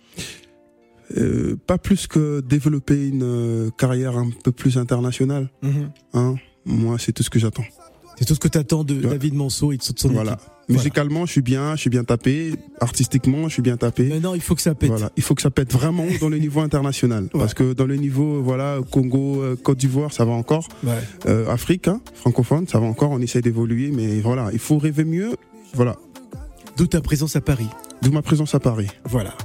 Euh, 1.17 1.57
pas 1.67 1.77
plus 1.77 2.07
que 2.07 2.39
développer 2.39 3.07
une 3.09 3.23
euh, 3.23 3.69
carrière 3.77 4.17
un 4.17 4.29
peu 4.43 4.51
plus 4.53 4.77
internationale. 4.77 5.49
Mhm. 5.61 5.91
Hein. 6.13 6.35
Moi, 6.65 6.97
c'est 6.97 7.11
tout 7.11 7.23
ce 7.23 7.29
que 7.29 7.39
j'attends. 7.39 7.65
C'est 8.17 8.25
tout 8.25 8.35
ce 8.35 8.39
que 8.39 8.47
tu 8.47 8.57
attends 8.57 8.83
de 8.85 8.95
Ouais. 8.95 9.09
David 9.09 9.33
Monceau 9.33 9.73
et 9.73 9.77
de 9.77 9.83
son 9.83 10.09
Voilà. 10.09 10.33
équipe? 10.33 10.47
Musicalement, 10.69 11.25
je 11.25 11.31
suis 11.31 11.41
bien, 11.41 11.75
je 11.75 11.81
suis 11.81 11.89
bien 11.89 12.03
tapé. 12.03 12.53
Artistiquement, 12.79 13.47
je 13.49 13.53
suis 13.53 13.61
bien 13.61 13.77
tapé. 13.77 14.05
Maintenant, 14.05 14.33
il 14.33 14.41
faut 14.41 14.55
que 14.55 14.61
ça 14.61 14.73
pète. 14.75 14.89
Voilà, 14.89 15.11
il 15.17 15.23
faut 15.23 15.35
que 15.35 15.41
ça 15.41 15.51
pète 15.51 15.73
vraiment 15.73 16.05
dans 16.21 16.29
le 16.29 16.37
niveau 16.45 16.61
international. 16.61 17.23
Ouais. 17.33 17.39
Parce 17.39 17.53
que 17.53 17.73
dans 17.73 17.85
le 17.85 17.95
niveau, 17.95 18.41
voilà, 18.41 18.79
Congo, 18.91 19.41
euh, 19.41 19.55
Côte 19.61 19.77
d'Ivoire, 19.79 20.13
ça 20.13 20.25
va 20.25 20.31
encore. 20.31 20.67
Ouais. 20.83 20.91
Euh, 21.25 21.49
Afrique, 21.49 21.87
hein, 21.87 21.99
francophone, 22.15 22.67
ça 22.67 22.79
va 22.79 22.85
encore. 22.85 23.11
On 23.11 23.19
essaie 23.19 23.41
d'évoluer, 23.41 23.91
mais 23.91 24.19
voilà, 24.21 24.49
il 24.53 24.59
faut 24.59 24.77
rêver 24.77 25.03
mieux. 25.03 25.35
Voilà, 25.73 25.95
D'où 26.77 26.87
ta 26.87 27.01
présence 27.01 27.35
à 27.35 27.41
Paris. 27.41 27.67
d'où 28.01 28.11
ma 28.11 28.21
présence 28.21 28.55
à 28.55 28.59
Paris. 28.59 28.87
Voilà. 29.05 29.35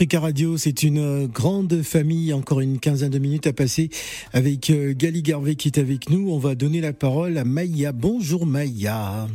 Africa 0.00 0.20
Radio, 0.20 0.56
c'est 0.56 0.82
une 0.82 0.96
euh, 0.96 1.26
grande 1.26 1.82
famille, 1.82 2.32
encore 2.32 2.60
une 2.60 2.78
quinzaine 2.78 3.10
de 3.10 3.18
minutes 3.18 3.46
à 3.46 3.52
passer 3.52 3.90
avec 4.32 4.70
euh, 4.70 4.94
Gali 4.96 5.20
Garvey 5.20 5.56
qui 5.56 5.68
est 5.68 5.76
avec 5.78 6.08
nous. 6.08 6.30
On 6.30 6.38
va 6.38 6.54
donner 6.54 6.80
la 6.80 6.94
parole 6.94 7.36
à 7.36 7.44
Maya. 7.44 7.92
Bonjour 7.92 8.46
Maya. 8.46 9.28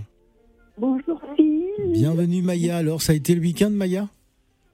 Bonjour 0.79 1.21
Phil. 1.35 1.91
Bienvenue 1.93 2.41
Maya. 2.41 2.77
Alors, 2.77 3.03
ça 3.03 3.13
a 3.13 3.15
été 3.15 3.35
le 3.35 3.41
week-end 3.41 3.69
Maya? 3.69 4.09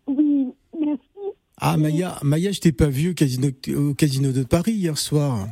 Oui, 0.08 0.54
merci. 0.80 1.02
Ah 1.58 1.76
Maya, 1.76 2.18
Maya, 2.24 2.54
je 2.54 2.62
t'ai 2.62 2.72
pas 2.72 2.88
vu 2.88 3.10
au 3.10 3.14
casino, 3.14 3.50
au 3.76 3.94
casino 3.94 4.32
de 4.32 4.44
Paris 4.44 4.72
hier 4.72 4.98
soir. 4.98 5.46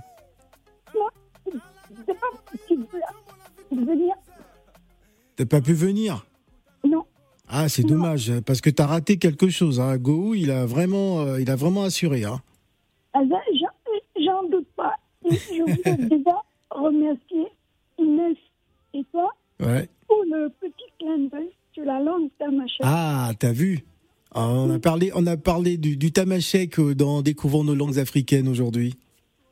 T'as 5.35 5.45
pas 5.45 5.59
pu 5.59 5.73
venir? 5.73 6.25
Ah, 7.49 7.67
c'est 7.67 7.83
dommage 7.83 8.31
parce 8.45 8.61
que 8.61 8.69
t'as 8.69 8.85
raté 8.85 9.17
quelque 9.17 9.49
chose. 9.49 9.79
Hein. 9.79 9.97
Go, 9.97 10.35
il 10.35 10.51
a 10.51 10.65
vraiment, 10.67 11.21
euh, 11.21 11.41
il 11.41 11.49
a 11.49 11.55
vraiment 11.55 11.83
assuré. 11.83 12.23
Hein. 12.23 12.39
Ah 13.13 13.21
ben, 13.25 13.39
j'en- 13.59 14.47
doute 14.49 14.67
pas. 14.75 14.93
Je 15.29 15.59
voudrais 15.61 15.97
déjà 16.09 16.41
remercier 16.71 17.47
Inès 17.97 18.37
et 18.93 19.03
toi 19.11 19.31
Ouais. 19.59 19.89
pour 20.07 20.23
le 20.25 20.49
petit 20.61 20.85
clin 20.99 21.17
d'œil 21.31 21.49
sur 21.73 21.83
la 21.85 21.99
langue 21.99 22.29
tamashek. 22.39 22.79
Ah, 22.83 23.31
t'as 23.37 23.51
vu? 23.51 23.79
Ah, 24.33 24.47
On 24.49 24.69
a 24.69 24.79
parlé, 24.79 25.11
on 25.15 25.25
a 25.27 25.35
parlé 25.37 25.77
du, 25.77 25.97
du 25.97 26.11
tamashek 26.11 26.79
euh, 26.79 26.95
dans 26.95 27.21
Découvrons 27.21 27.63
nos 27.63 27.75
langues 27.75 27.99
africaines 27.99 28.47
aujourd'hui. 28.47 28.95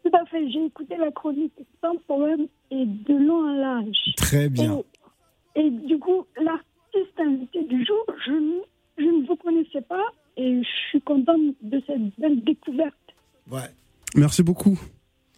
Tout 0.04 0.12
à 0.16 0.26
fait, 0.28 0.50
j'ai 0.52 0.66
écouté 0.66 0.96
la 0.98 1.12
chronique 1.12 1.54
sans 1.84 1.96
problème 2.08 2.48
et 2.72 2.86
de 2.86 3.14
long 3.16 3.50
en 3.50 3.54
large. 3.56 3.98
Très 4.16 4.50
bien. 4.50 4.82
Et, 5.56 5.62
et 5.66 5.70
du 5.72 6.00
coup, 6.00 6.26
l'artiste 6.98 7.20
invité 7.20 7.64
du 7.64 7.86
jour, 7.86 8.06
je, 8.26 8.32
ne- 8.32 8.62
je 8.98 9.04
ne 9.04 9.26
vous 9.28 9.36
connaissais 9.36 9.82
pas 9.82 10.06
et 10.38 10.62
je 10.62 10.68
suis 10.90 11.02
contente 11.02 11.42
de 11.62 11.82
cette 11.88 12.02
belle 12.20 12.44
découverte. 12.44 12.94
Ouais. 13.52 13.70
Merci 14.16 14.44
beaucoup. 14.44 14.80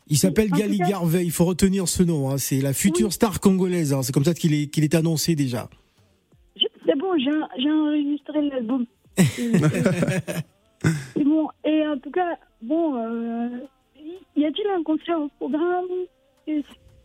Il 0.07 0.17
s'appelle 0.17 0.49
Gali 0.49 0.79
cas- 0.79 0.89
Garvey, 0.89 1.23
il 1.23 1.31
faut 1.31 1.45
retenir 1.45 1.87
ce 1.87 2.01
nom. 2.03 2.29
hein. 2.29 2.37
C'est 2.37 2.61
la 2.61 2.73
future 2.73 3.07
Oui. 3.07 3.11
star 3.13 3.39
congolaise. 3.39 3.93
hein. 3.93 4.01
C'est 4.01 4.11
comme 4.13 4.23
ça 4.25 4.33
qu'il 4.33 4.53
est, 4.53 4.67
qu'il 4.67 4.83
est 4.83 4.95
annoncé 4.95 5.35
déjà. 5.35 5.69
C'est 6.85 6.97
bon, 6.97 7.17
j'ai 7.17 7.31
j'ai 7.61 7.71
enregistré 7.71 8.41
l'album. 8.49 8.85
C'est 11.13 11.23
bon. 11.23 11.47
Et 11.65 11.85
en 11.85 11.97
tout 11.99 12.09
cas, 12.11 12.37
bon, 12.61 12.95
euh, 12.95 13.49
y 14.35 14.45
a-t-il 14.45 14.67
un 14.75 14.81
concert 14.83 15.19
au 15.21 15.29
programme? 15.37 15.85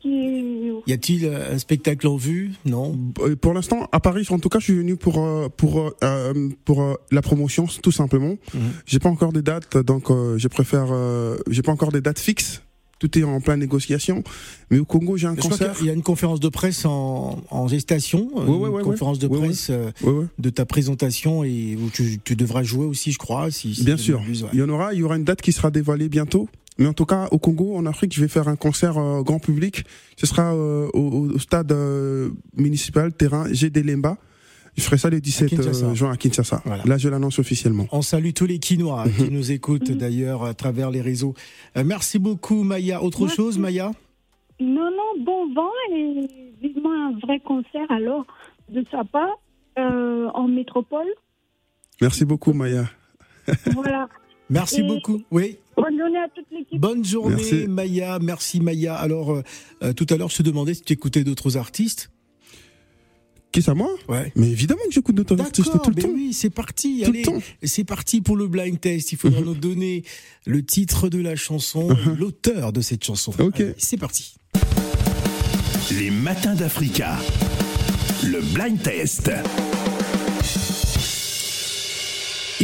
Qui. 0.04 0.70
Y 0.86 0.92
a-t-il 0.92 1.24
euh, 1.26 1.54
un 1.54 1.58
spectacle 1.58 2.06
en 2.06 2.16
vue? 2.16 2.52
Non. 2.66 2.96
Euh, 3.20 3.34
Pour 3.36 3.54
l'instant, 3.54 3.88
à 3.90 4.00
Paris, 4.00 4.26
en 4.30 4.38
tout 4.38 4.48
cas, 4.48 4.58
je 4.58 4.64
suis 4.64 4.74
venu 4.76 4.96
pour 4.96 5.18
euh, 5.24 5.48
pour 5.56 5.92
euh, 6.02 6.32
pour 6.64 6.96
la 7.10 7.22
promotion, 7.22 7.66
tout 7.82 7.92
simplement. 7.92 8.36
Mhm. 8.54 8.60
J'ai 8.86 8.98
pas 8.98 9.08
encore 9.08 9.32
des 9.32 9.42
dates, 9.42 9.76
donc 9.78 10.10
euh, 10.10 10.36
je 10.38 10.48
préfère. 10.48 10.88
euh, 10.92 11.38
j'ai 11.50 11.62
pas 11.62 11.72
encore 11.72 11.90
des 11.92 12.00
dates 12.00 12.18
fixes. 12.18 12.60
Tout 13.00 13.18
est 13.18 13.24
en 13.24 13.40
pleine 13.40 13.58
négociation. 13.60 14.22
Mais 14.70 14.78
au 14.78 14.84
Congo, 14.84 15.16
j'ai 15.16 15.26
un 15.26 15.34
Je 15.34 15.40
concert. 15.40 15.74
qu'il 15.76 15.86
y 15.86 15.90
a 15.90 15.92
une 15.92 16.02
conférence 16.02 16.40
de 16.40 16.48
presse 16.48 16.86
en, 16.86 17.42
en 17.50 17.68
gestation, 17.68 18.30
ouais, 18.34 18.46
une 18.46 18.54
ouais, 18.54 18.68
ouais. 18.68 18.82
conférence 18.82 19.18
de 19.18 19.26
presse 19.28 19.70
de 20.38 20.50
ta 20.50 20.64
présentation 20.64 21.44
et 21.44 21.76
où 21.76 21.90
tu, 21.90 22.18
tu 22.24 22.34
devras 22.36 22.62
jouer 22.62 22.86
aussi, 22.86 23.10
je 23.12 23.18
crois. 23.18 23.50
Si, 23.50 23.74
si 23.74 23.84
Bien 23.84 23.96
sûr. 23.98 24.20
ouais. 24.20 24.48
Il 24.54 24.58
y 24.58 24.62
en 24.62 24.68
aura. 24.68 24.94
Il 24.94 25.00
y 25.00 25.02
aura 25.02 25.16
une 25.16 25.24
date 25.24 25.42
qui 25.42 25.52
sera 25.52 25.70
dévoilée 25.70 26.08
bientôt. 26.08 26.48
Mais 26.78 26.87
en 26.87 26.92
tout 26.92 27.06
cas, 27.06 27.28
au 27.30 27.38
Congo, 27.38 27.76
en 27.76 27.87
Afrique, 27.87 28.12
je 28.14 28.20
vais 28.20 28.28
faire 28.28 28.48
un 28.48 28.56
concert 28.56 28.98
euh, 28.98 29.22
grand 29.22 29.38
public. 29.38 29.84
Ce 30.16 30.26
sera 30.26 30.54
euh, 30.54 30.88
au, 30.92 31.38
stade 31.38 31.70
euh, 31.72 32.30
municipal 32.56 33.12
terrain 33.12 33.46
GD 33.52 33.82
Lemba. 33.84 34.16
Je 34.76 34.82
ferai 34.82 34.98
ça 34.98 35.08
le 35.08 35.20
17 35.20 35.50
Kinshasa. 35.50 35.87
euh, 35.87 35.94
juin 35.94 36.10
à 36.10 36.16
Kinshasa. 36.16 36.60
Voilà. 36.64 36.82
Là, 36.84 36.98
je 36.98 37.08
l'annonce 37.08 37.38
officiellement. 37.38 37.87
On 37.92 38.02
salue 38.02 38.30
tous 38.34 38.46
les 38.46 38.58
Quinois 38.58 39.04
Mhm. 39.06 39.12
qui 39.12 39.30
nous 39.30 39.52
écoutent 39.52 39.92
d'ailleurs 39.92 40.42
à 40.44 40.52
travers 40.54 40.90
les 40.90 41.00
réseaux. 41.00 41.34
Euh, 41.76 41.84
merci 41.84 42.18
beaucoup 42.18 42.64
Maya. 42.64 43.00
Autre 43.02 43.20
Merci. 43.20 43.37
chose 43.37 43.56
Maya? 43.58 43.92
Non, 44.58 44.90
non, 44.90 45.24
bon 45.24 45.54
vent 45.54 45.70
et 45.92 46.26
vivement 46.60 46.92
un 46.92 47.12
vrai 47.24 47.38
concert 47.38 47.87
alors 47.88 48.26
de 48.68 48.84
sa 48.90 49.04
part 49.04 49.38
euh, 49.78 50.26
en 50.34 50.48
métropole. 50.48 51.06
Merci 52.00 52.24
beaucoup, 52.24 52.52
Maya. 52.52 52.87
voilà. 53.74 54.08
Merci 54.50 54.80
Et- 54.80 54.87
beaucoup. 54.87 55.22
Oui. 55.30 55.58
Bonne 55.76 55.98
journée 55.98 56.18
à 56.18 56.28
toute 56.34 56.46
l'équipe. 56.50 56.80
Bonne 56.80 57.04
journée 57.04 57.37
Merci. 57.37 57.66
Maya. 57.68 58.18
Merci 58.20 58.60
Maya. 58.60 58.94
Alors 58.94 59.32
euh, 59.32 59.42
euh, 59.82 59.92
tout 59.92 60.06
à 60.10 60.16
l'heure 60.16 60.28
je 60.30 60.38
te 60.38 60.42
demandais 60.42 60.74
si 60.74 60.82
tu 60.82 60.92
écoutais 60.92 61.24
d'autres 61.24 61.56
artistes. 61.56 62.10
Qui 63.52 63.62
ça, 63.62 63.72
moi? 63.74 63.88
Ouais. 64.08 64.32
Mais 64.34 64.48
évidemment 64.50 64.80
que 64.88 64.92
j'écoute 64.92 65.14
d'autres 65.14 65.40
artistes 65.40 65.70
tout 65.84 65.90
le 65.90 66.02
temps. 66.02 66.08
oui, 66.12 66.32
c'est 66.32 66.50
parti. 66.50 67.02
Tout 67.04 67.10
Allez, 67.10 67.20
le 67.20 67.24
temps. 67.24 67.38
c'est 67.62 67.84
parti 67.84 68.20
pour 68.20 68.37
le 68.37 68.48
blind 68.48 68.80
test. 68.80 69.12
Il 69.12 69.16
faudra 69.18 69.40
Mhm. 69.40 69.46
nous 69.46 69.54
donner 69.54 70.02
le 70.44 70.64
titre 70.64 71.08
de 71.08 71.18
la 71.20 71.37
chanson, 71.37 71.88
et 71.92 72.16
l'auteur 72.18 72.72
de 72.72 72.80
cette 72.80 73.04
chanson. 73.04 73.32
Ok. 73.38 73.62
C'est 73.78 73.96
parti. 73.96 74.34
Les 75.92 76.10
matins 76.10 76.56
d'Africa. 76.56 77.16
Le 78.24 78.40
blind 78.54 78.82
test. 78.82 79.30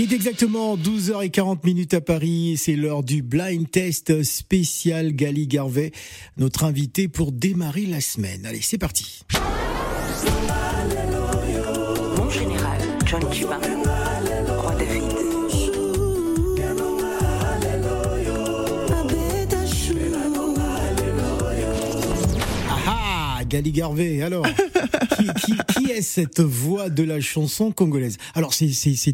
Il 0.02 0.10
est 0.10 0.16
exactement 0.16 0.78
12h40 0.78 1.58
minutes 1.62 1.92
à 1.92 2.00
Paris. 2.00 2.54
C'est 2.56 2.74
l'heure 2.74 3.02
du 3.02 3.20
blind 3.20 3.70
test 3.70 4.22
spécial 4.22 5.12
Gali 5.12 5.46
Garvey, 5.46 5.92
notre 6.38 6.64
invité 6.64 7.06
pour 7.06 7.32
démarrer 7.32 7.84
la 7.84 8.00
semaine. 8.00 8.46
Allez, 8.46 8.62
c'est 8.62 8.78
parti. 8.78 9.20
Gali 23.50 23.72
Garvey. 23.72 24.22
Alors, 24.22 24.46
qui, 25.18 25.26
qui- 25.44 25.58
qui 25.84 25.90
est 25.90 26.02
cette 26.02 26.40
voix 26.40 26.88
de 26.88 27.02
la 27.02 27.20
chanson 27.20 27.72
congolaise? 27.72 28.16
Alors, 28.34 28.54
c'est- 28.54 28.70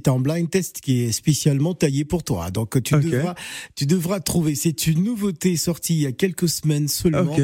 un 0.09 0.19
blind 0.19 0.49
test 0.51 0.81
qui 0.83 1.03
est 1.05 1.13
spécialement 1.13 1.75
taillé 1.75 2.05
pour 2.05 2.23
toi. 2.23 2.51
Donc, 2.51 2.81
tu, 2.83 2.95
devras, 3.01 3.35
tu 3.75 3.87
devras 3.87 4.21
trouver. 4.21 4.55
C'est 4.55 4.87
une 4.87 5.03
nouveauté 5.03 5.57
sortie 5.57 5.95
il 5.95 6.03
y 6.03 6.07
a 6.07 6.13
quelques 6.13 6.49
semaines 6.49 6.87
seulement. 6.87 7.35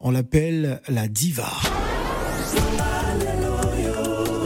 On 0.00 0.10
l'appelle 0.10 0.80
la 0.88 1.08
diva. 1.08 1.48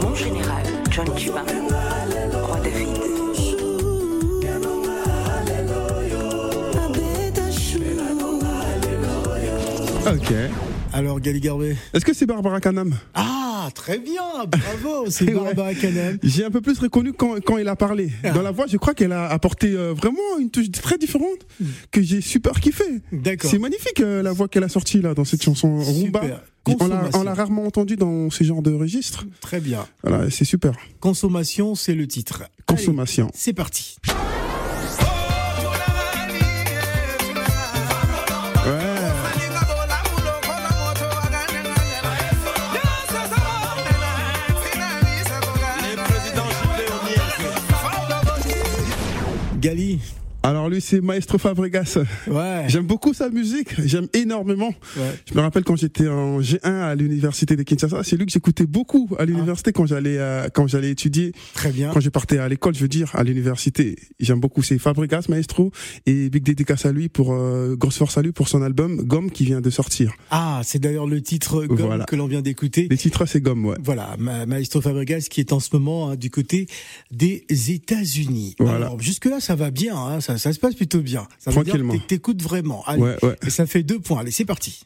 Mon 0.01 0.15
général, 0.15 0.65
John 0.89 1.13
Cuba. 1.15 1.43
Roi 2.47 2.59
David. 2.63 2.87
Ok. 10.05 10.66
Alors, 10.97 11.19
Gali 11.19 11.39
Garvey. 11.39 11.77
Est-ce 11.93 12.03
que 12.03 12.11
c'est 12.11 12.25
Barbara 12.25 12.59
Kanam 12.59 12.97
Ah, 13.13 13.69
très 13.75 13.99
bien, 13.99 14.23
bravo, 14.47 15.11
c'est 15.11 15.25
Ouais. 15.27 15.33
Barbara 15.33 15.75
Canam. 15.75 16.17
J'ai 16.23 16.43
un 16.43 16.49
peu 16.49 16.59
plus 16.59 16.79
reconnu 16.79 17.13
quand, 17.13 17.39
quand 17.45 17.59
elle 17.59 17.67
a 17.67 17.75
parlé. 17.75 18.09
Ah. 18.23 18.31
Dans 18.31 18.41
la 18.41 18.49
voix, 18.49 18.65
je 18.65 18.77
crois 18.77 18.95
qu'elle 18.95 19.11
a 19.11 19.27
apporté 19.27 19.73
euh, 19.73 19.93
vraiment 19.93 20.39
une 20.39 20.49
touche 20.49 20.71
très 20.71 20.97
différente 20.97 21.45
que 21.91 22.01
j'ai 22.01 22.19
super 22.19 22.59
kiffé. 22.59 22.83
D'accord. 23.11 23.51
C'est 23.51 23.59
magnifique 23.59 23.99
euh, 23.99 24.23
la 24.23 24.31
voix 24.31 24.47
qu'elle 24.47 24.63
a 24.63 24.69
sortie 24.69 24.99
là 24.99 25.13
dans 25.13 25.23
cette 25.23 25.43
chanson 25.43 25.77
Rumba. 25.77 26.21
Super. 26.21 26.41
On 27.13 27.23
l'a, 27.23 27.33
rarement 27.35 27.67
entendu 27.67 27.95
dans 27.95 28.31
ce 28.31 28.43
genre 28.43 28.63
de 28.63 28.73
registre. 28.73 29.27
Très 29.39 29.59
bien. 29.59 29.85
Voilà, 30.03 30.31
c'est 30.31 30.45
super. 30.45 30.73
Consommation, 30.99 31.75
c'est 31.75 31.93
le 31.93 32.07
titre. 32.07 32.45
Consommation. 32.65 33.29
c'est 33.35 33.53
parti. 33.53 33.97
Gali. 49.67 49.99
Alors 50.47 50.69
lui, 50.69 50.79
c'est 50.79 51.01
Maestro 51.01 51.37
Fabregas. 51.37 51.97
Ouais. 52.27 52.63
J'aime 52.69 52.85
beaucoup 52.85 53.13
sa 53.13 53.29
musique, 53.29 53.69
j'aime 53.85 54.07
énormément. 54.13 54.73
Ouais. 54.95 55.11
Je 55.29 55.33
me 55.35 55.41
rappelle 55.41 55.63
quand 55.65 55.75
j'étais 55.75 56.07
en 56.07 56.39
G1 56.39 56.59
à 56.63 56.95
l'université 56.95 57.55
de 57.57 57.63
Kinshasa, 57.63 58.01
c'est 58.03 58.15
lui 58.15 58.25
que 58.25 58.31
j'écoutais 58.31 58.65
beaucoup 58.65 59.09
à 59.19 59.25
l'université 59.25 59.73
quand 59.73 59.85
j'allais 59.85 60.17
euh, 60.17 60.47
quand 60.53 60.65
j'allais 60.67 60.91
étudier, 60.91 61.33
Très 61.53 61.71
bien. 61.71 61.91
quand 61.93 61.99
je 61.99 62.09
partais 62.09 62.37
à 62.37 62.47
l'école, 62.47 62.75
je 62.75 62.79
veux 62.79 62.87
dire 62.87 63.11
à 63.13 63.23
l'université. 63.23 63.97
J'aime 64.21 64.39
beaucoup 64.39 64.63
c'est 64.63 64.77
Fabregas 64.77 65.25
Maestro 65.27 65.71
et 66.05 66.29
big 66.29 66.43
dédicace 66.43 66.85
à 66.85 66.93
lui 66.93 67.09
pour 67.09 67.33
euh, 67.33 67.75
grosse 67.75 67.97
force 67.97 68.17
à 68.17 68.21
lui 68.21 68.31
pour 68.31 68.47
son 68.47 68.61
album 68.61 69.01
Gomme 69.03 69.31
qui 69.31 69.43
vient 69.43 69.59
de 69.59 69.69
sortir. 69.69 70.13
Ah, 70.31 70.61
c'est 70.63 70.79
d'ailleurs 70.79 71.07
le 71.07 71.21
titre 71.21 71.65
Gomme 71.65 71.77
Voilà. 71.87 72.05
que 72.05 72.15
l'on 72.15 72.27
vient 72.27 72.41
d'écouter. 72.41 72.87
Les 72.89 72.97
titres 72.97 73.25
c'est 73.25 73.41
Gomme 73.41 73.65
ouais. 73.65 73.75
Voilà, 73.83 74.15
Ma- 74.17 74.45
Maestro 74.45 74.79
Fabregas 74.79 75.25
qui 75.29 75.41
est 75.41 75.51
en 75.51 75.59
ce 75.59 75.69
moment 75.73 76.11
hein, 76.11 76.15
du 76.15 76.29
côté 76.29 76.67
des 77.11 77.45
États-Unis. 77.51 78.55
Voilà. 78.59 78.75
Alors, 78.77 78.99
jusque-là, 79.01 79.39
ça 79.39 79.55
va 79.55 79.71
bien, 79.71 79.95
hein, 79.97 80.21
ça, 80.21 80.36
ça 80.37 80.53
se 80.53 80.59
passe 80.59 80.75
plutôt 80.75 80.99
bien. 81.01 81.27
Ça 81.39 81.51
veut 81.51 81.55
dire 81.63 81.73
Tranquillement. 81.73 81.93
que 81.97 82.03
t'écoutes 82.05 82.41
vraiment. 82.41 82.83
Allez, 82.85 83.01
Ouais 83.01 83.17
ouais. 83.23 83.35
et 83.45 83.49
ça 83.49 83.65
fait 83.65 83.83
deux 83.83 83.99
points. 83.99 84.21
Allez, 84.21 84.31
c'est 84.31 84.45
parti. 84.45 84.81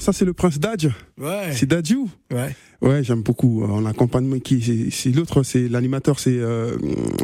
Alors 0.00 0.14
ça 0.14 0.18
c'est 0.18 0.24
le 0.24 0.32
prince 0.32 0.58
Dadj, 0.58 0.88
Ouais. 1.20 1.52
c'est 1.52 1.66
Dadju. 1.66 1.98
Ouais. 2.32 2.56
Ouais, 2.80 3.04
j'aime 3.04 3.20
beaucoup. 3.20 3.62
En 3.64 3.84
accompagnement 3.84 4.38
qui 4.38 4.90
c'est- 4.90 5.10
l'autre, 5.10 5.42
c'est 5.42 5.68
l'animateur, 5.68 6.18
c'est 6.18 6.38
euh, 6.38 6.74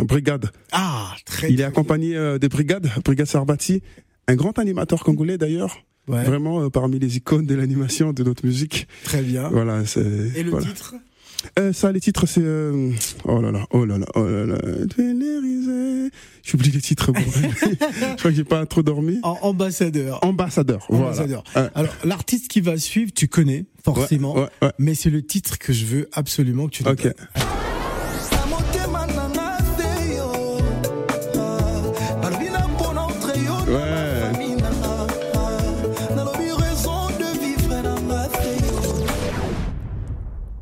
Brigade. 0.04 0.50
Ah, 0.72 1.14
très 1.24 1.50
Il 1.50 1.58
est 1.62 1.64
accompagné 1.64 2.14
euh, 2.14 2.38
des 2.38 2.50
Brigades, 2.50 2.90
Brigade 3.02 3.28
Sarbati, 3.28 3.82
un 4.28 4.34
grand 4.36 4.58
animateur 4.58 5.04
congolais 5.04 5.38
d'ailleurs, 5.38 5.78
Ouais. 6.06 6.22
vraiment 6.24 6.64
euh, 6.64 6.68
parmi 6.68 6.98
les 6.98 7.16
icônes 7.16 7.46
de 7.46 7.54
l'animation 7.54 8.12
de 8.12 8.22
notre 8.22 8.44
musique. 8.44 8.86
Très 9.04 9.22
bien. 9.22 9.48
Voilà, 9.48 9.80
Et 10.36 10.42
le 10.42 10.50
voilà. 10.50 10.66
titre? 10.66 10.96
Euh, 11.58 11.72
ça, 11.72 11.92
les 11.92 12.00
titres, 12.00 12.26
c'est 12.26 12.42
euh, 12.42 12.90
oh 13.24 13.40
là 13.40 13.50
là, 13.50 13.66
oh 13.70 13.84
là 13.84 13.98
là, 13.98 14.06
oh 14.14 14.24
là 14.24 14.44
là, 14.44 14.56
Vénérisé. 14.96 16.10
J'oublie 16.42 16.70
les 16.70 16.80
titres. 16.80 17.12
Je 17.16 18.16
crois 18.16 18.30
que 18.30 18.36
j'ai 18.36 18.44
pas 18.44 18.66
trop 18.66 18.82
dormi. 18.82 19.18
En 19.22 19.38
ambassadeur. 19.42 20.22
Ambassadeur. 20.22 20.86
Voilà. 20.88 21.06
Ambassadeur. 21.06 21.44
Ouais. 21.54 21.68
Alors, 21.74 21.92
l'artiste 22.04 22.48
qui 22.48 22.60
va 22.60 22.76
suivre, 22.76 23.12
tu 23.14 23.28
connais, 23.28 23.64
forcément. 23.84 24.34
Ouais, 24.34 24.42
ouais, 24.42 24.48
ouais. 24.62 24.72
Mais 24.78 24.94
c'est 24.94 25.10
le 25.10 25.22
titre 25.22 25.58
que 25.58 25.72
je 25.72 25.84
veux 25.86 26.08
absolument 26.12 26.66
que 26.66 26.72
tu 26.72 26.88
Ok. 26.88 27.08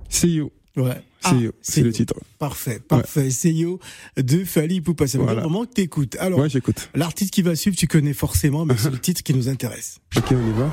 C'est 0.08 0.28
You. 0.28 0.50
Ouais. 0.76 1.00
C'est 1.22 1.28
Ah. 1.30 1.50
C'est 1.62 1.80
le 1.82 1.92
titre. 1.92 2.14
Parfait, 2.38 2.80
parfait. 2.86 3.30
C'est 3.30 3.52
Yo 3.52 3.78
de 4.16 4.44
Fali 4.44 4.80
Poupa. 4.80 5.06
Ça 5.06 5.18
Voilà. 5.18 5.40
vraiment 5.42 5.64
que 5.64 5.72
t'écoutes. 5.72 6.16
Alors, 6.20 6.40
Ouais, 6.40 6.48
j'écoute. 6.50 6.90
l'artiste 6.94 7.32
qui 7.32 7.42
va 7.42 7.54
suivre, 7.56 7.76
tu 7.76 7.86
connais 7.86 8.12
forcément, 8.12 8.64
mais 8.64 8.74
c'est 8.76 8.90
le 8.90 8.98
titre 9.00 9.22
qui 9.22 9.32
nous 9.34 9.48
intéresse. 9.48 10.00
Ok, 10.16 10.24
on 10.32 10.48
y 10.48 10.52
va. 10.52 10.70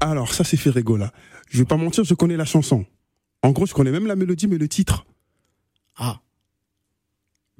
Alors, 0.00 0.32
ça, 0.32 0.44
c'est 0.44 0.56
Ferrego, 0.56 0.96
là. 0.96 1.12
Je 1.50 1.58
vais 1.58 1.64
pas 1.64 1.76
mentir, 1.76 2.04
je 2.04 2.14
connais 2.14 2.36
la 2.36 2.44
chanson. 2.44 2.84
En 3.42 3.50
gros, 3.50 3.66
je 3.66 3.74
connais 3.74 3.90
même 3.90 4.06
la 4.06 4.16
mélodie, 4.16 4.46
mais 4.48 4.58
le 4.58 4.68
titre. 4.68 5.06
Ah. 5.96 6.20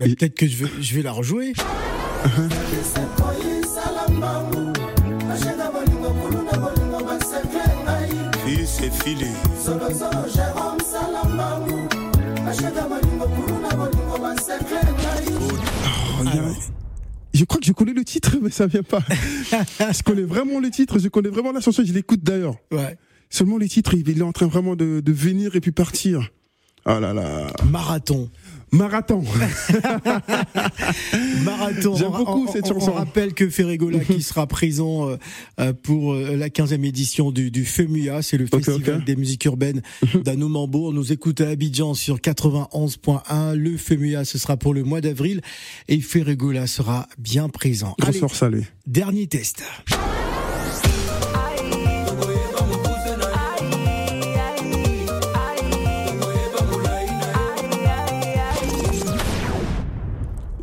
Et- 0.01 0.15
Peut-être 0.15 0.35
que 0.37 0.47
je 0.47 0.65
vais, 0.65 0.83
je 0.83 0.95
vais 0.95 1.03
la 1.03 1.13
rejouer. 1.13 1.53
Oh, 15.85 16.23
il 16.25 16.35
y 16.35 16.39
a- 16.39 16.53
Je 17.35 17.45
crois 17.45 17.61
que 17.61 17.67
je 17.67 17.73
connais 17.73 17.93
le 17.93 18.05
titre, 18.05 18.37
mais 18.43 18.51
ça 18.51 18.67
vient 18.67 18.83
pas. 18.83 19.01
je 19.11 20.03
connais 20.03 20.23
vraiment 20.23 20.59
le 20.61 20.71
titre, 20.71 20.99
je 20.99 21.09
connais 21.09 21.29
vraiment 21.29 21.53
la 21.53 21.61
chanson, 21.61 21.83
je 21.85 21.93
l'écoute 21.93 22.23
d'ailleurs. 22.23 22.57
Ouais. 22.73 22.97
Seulement 23.31 23.59
les 23.59 23.69
titres, 23.69 23.95
il 23.95 24.19
est 24.19 24.23
en 24.23 24.33
train 24.33 24.47
vraiment 24.47 24.77
de, 24.77 25.01
de 25.01 25.13
venir 25.13 25.57
et 25.57 25.61
puis 25.61 25.73
partir. 25.73 26.31
Ah 26.85 27.01
là 27.01 27.13
là. 27.13 27.49
Marathon. 27.71 28.31
Marathon. 28.71 29.23
Marathon. 31.45 31.97
J'aime 31.97 32.13
beaucoup 32.13 32.47
on- 32.49 32.53
cette 32.53 32.67
on- 32.67 32.75
chanson. 32.75 32.91
On 32.93 32.95
rappelle 32.95 33.35
que 33.35 33.49
Ferregola 33.49 33.99
qui 34.01 34.23
sera 34.23 34.47
présent 34.47 35.09
euh, 35.11 35.17
euh, 35.61 35.73
pour 35.73 36.13
euh, 36.15 36.37
la 36.37 36.49
15e 36.49 36.85
édition 36.85 37.31
du, 37.31 37.51
du 37.51 37.65
FEMUA, 37.65 38.23
c'est 38.23 38.37
le 38.37 38.47
Festival 38.47 39.05
des 39.05 39.17
musiques 39.17 39.45
urbaines 39.47 39.83
d'Anoumambo. 40.25 40.89
On 40.89 40.93
nous 40.93 41.13
écoute 41.13 41.41
à 41.41 41.49
Abidjan 41.49 41.95
sur 41.95 42.19
91.1. 42.19 43.55
Le 43.55 43.77
FEMUA, 43.77 44.25
ce 44.25 44.39
sera 44.39 44.57
pour 44.57 44.75
le 44.75 44.85
mois 44.85 45.01
d'avril 45.01 45.41
et 45.89 46.01
Ferregola 46.01 46.67
sera 46.67 47.09
bien 47.19 47.49
présent. 47.49 47.95
Allez, 48.03 48.21
à 48.41 48.49
lui. 48.49 48.65
dernier 48.87 49.27
test. 49.27 49.63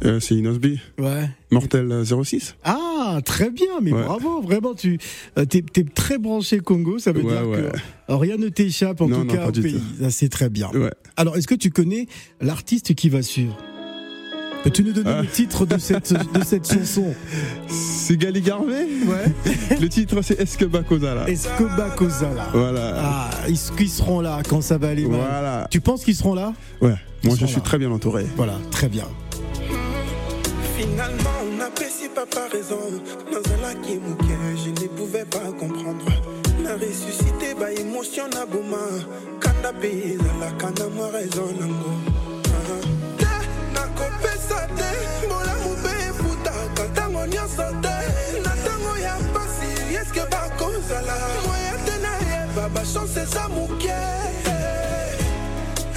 Euh, 0.06 0.20
c'est 0.20 0.36
Inosby. 0.36 0.80
Ouais. 1.00 1.30
Mortel 1.52 1.91
euh, 1.91 2.04
06. 2.24 2.56
Ah, 2.63 3.20
très 3.26 3.50
bien, 3.50 3.80
mais 3.82 3.91
Ouais. 3.91 4.04
bravo, 4.04 4.41
vraiment, 4.41 4.74
tu 4.76 5.00
euh, 5.38 5.46
t'es, 5.46 5.62
t'es 5.63 5.84
très 5.84 6.18
branché 6.18 6.60
Congo, 6.60 7.00
ça 7.00 7.12
veut 7.12 7.24
Ouais, 7.24 7.32
dire 7.34 7.48
ouais. 7.48 7.58
que 7.58 8.12
euh, 8.13 8.18
rien 8.18 8.38
ne 8.38 8.50
t'échappe 8.50 9.02
en 9.02 9.08
Non, 9.08 9.22
tout 9.22 9.26
non, 9.26 9.34
cas 9.34 9.48
au 9.48 9.52
pays. 9.52 9.82
c'est 10.10 10.30
très 10.30 10.50
bien. 10.50 10.70
Ouais. 10.74 10.91
Alors, 11.18 11.38
est-ce 11.38 11.48
que 11.48 11.56
tu 11.56 11.72
connais 11.72 12.08
l'artiste 12.39 12.94
qui 12.94 13.10
va 13.10 13.22
suivre? 13.24 13.58
Peux-tu 14.63 14.84
nous 14.84 14.94
donner 14.94 15.10
Ah. 15.12 15.22
le 15.22 15.28
titre 15.28 15.65
de 15.68 15.78
cette, 15.78 16.12
de 16.13 16.44
cette 16.44 16.68
chanson 16.72 17.13
C'est 17.68 18.18
Gali 18.18 18.41
Garvey. 18.41 18.88
Ouais. 19.08 19.78
Le 19.80 19.88
titre, 19.88 20.24
c'est 20.24 20.39
Escoba 20.39 20.82
Kozala. 20.82 21.30
Escoba 21.30 21.91
Kozala. 21.91 22.50
Voilà. 22.52 22.94
Ah, 22.98 23.30
ils, 23.48 23.58
seront 23.89 24.22
là 24.22 24.41
quand 24.50 24.62
ça 24.62 24.80
va 24.80 24.89
aller 24.89 25.06
mal. 25.06 25.20
Voilà. 25.20 25.68
Tu 25.70 25.82
penses 25.82 26.04
qu'ils 26.04 26.15
seront 26.15 26.34
là? 26.34 26.54
Ouais. 26.82 26.96
Ils 27.24 27.28
Moi, 27.28 27.38
je 27.39 27.46
suis 27.46 27.62
très 27.62 27.78
bien 27.78 27.91
entouré. 27.91 28.26
Voilà, 28.38 28.58
très 28.72 28.88
bien. 28.89 29.06
Finalement, 30.86 31.39
on 31.41 31.58
n'apprécie 31.58 32.10
pas 32.10 32.26
par 32.28 32.50
raison. 32.52 32.80
nazalaki 33.32 33.98
moke 33.98 34.36
je 34.63 34.69
ne 34.69 34.88
pouvais 34.89 35.26
pas 35.26 35.52
comprendre. 35.60 36.06
Na 36.62 36.74
ressuscité 36.76 37.54
ba 37.60 37.71
émotion 37.71 38.28
na 38.30 38.45
boma 38.45 38.78
kanda 39.39 39.71
mpe 39.71 39.89
ezalaka 40.13 40.69
na 40.80 40.88
mwa 40.89 41.10
raison 41.12 41.50
nango. 41.60 41.91
Ah. 42.54 42.82
te 43.17 43.34
nakopesa 43.74 44.67
te 44.78 44.89
bolamu 45.28 45.71
mpe 45.80 45.91
efutaka 46.10 46.84
ntango 46.91 47.26
nyonso 47.34 47.65
te 47.84 47.95
na 48.43 48.52
ntango 48.56 48.98
ya 49.06 49.15
mpasi 49.19 49.69
eske 50.02 50.24
bakozala 50.32 51.15
moya 51.45 51.76
te 51.86 51.95
nayeba 52.04 52.69
bachance 52.69 53.21
eza 53.21 53.50
moke 53.50 53.98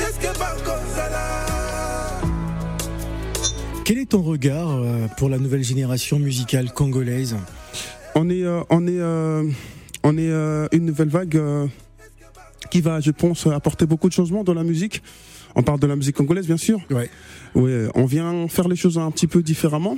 eske 0.08 0.30
bakozala 0.40 1.37
Quel 3.88 3.96
est 3.96 4.10
ton 4.10 4.20
regard 4.20 4.68
euh, 4.68 5.06
pour 5.16 5.30
la 5.30 5.38
nouvelle 5.38 5.64
génération 5.64 6.18
musicale 6.18 6.74
congolaise? 6.74 7.36
On 8.14 8.28
est, 8.28 8.42
euh, 8.42 8.60
on 8.68 8.86
est, 8.86 9.00
euh, 9.00 9.50
on 10.04 10.18
est 10.18 10.28
euh, 10.28 10.68
une 10.72 10.84
nouvelle 10.84 11.08
vague 11.08 11.34
euh, 11.38 11.66
qui 12.70 12.82
va, 12.82 13.00
je 13.00 13.10
pense, 13.12 13.46
apporter 13.46 13.86
beaucoup 13.86 14.10
de 14.10 14.12
changements 14.12 14.44
dans 14.44 14.52
la 14.52 14.62
musique. 14.62 15.02
On 15.54 15.62
parle 15.62 15.80
de 15.80 15.86
la 15.86 15.96
musique 15.96 16.16
congolaise, 16.16 16.46
bien 16.46 16.58
sûr. 16.58 16.82
Ouais. 16.90 17.08
Ouais, 17.54 17.88
on 17.94 18.04
vient 18.04 18.46
faire 18.48 18.68
les 18.68 18.76
choses 18.76 18.98
un 18.98 19.10
petit 19.10 19.26
peu 19.26 19.42
différemment. 19.42 19.96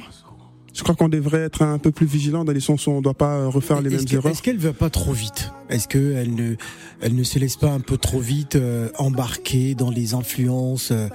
Je 0.72 0.82
crois 0.82 0.94
qu'on 0.94 1.08
devrait 1.08 1.40
être 1.40 1.62
un 1.62 1.78
peu 1.78 1.90
plus 1.90 2.06
vigilant 2.06 2.44
dans 2.44 2.52
les 2.52 2.60
chansons. 2.60 2.92
On 2.92 2.96
ne 2.98 3.02
doit 3.02 3.14
pas 3.14 3.46
refaire 3.48 3.80
les 3.80 3.90
mêmes 3.90 4.04
que- 4.04 4.14
erreurs. 4.14 4.32
Est-ce 4.32 4.42
qu'elle 4.42 4.58
va 4.58 4.72
pas 4.72 4.88
trop 4.90 5.12
vite? 5.12 5.50
Est-ce 5.68 5.88
qu'elle 5.88 6.34
ne, 6.34 6.54
elle 7.00 7.14
ne 7.14 7.22
se 7.24 7.38
laisse 7.38 7.56
pas 7.56 7.70
un 7.70 7.80
peu 7.80 7.96
trop 7.96 8.20
vite 8.20 8.56
euh, 8.56 8.88
embarquer 8.98 9.74
dans 9.74 9.90
les 9.90 10.14
influences 10.14 10.92
euh, 10.92 11.08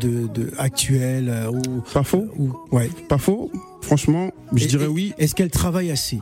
de, 0.00 0.26
de 0.28 0.50
actuelles 0.58 1.28
euh, 1.28 1.50
ou, 1.50 1.82
Pas 1.92 2.02
faux 2.02 2.26
ou 2.38 2.52
ouais 2.72 2.90
Pas 3.08 3.18
faux 3.18 3.50
Franchement, 3.82 4.30
je 4.54 4.66
dirais 4.66 4.86
oui. 4.86 5.12
Est-ce 5.18 5.34
qu'elle 5.34 5.50
travaille 5.50 5.90
assez? 5.90 6.20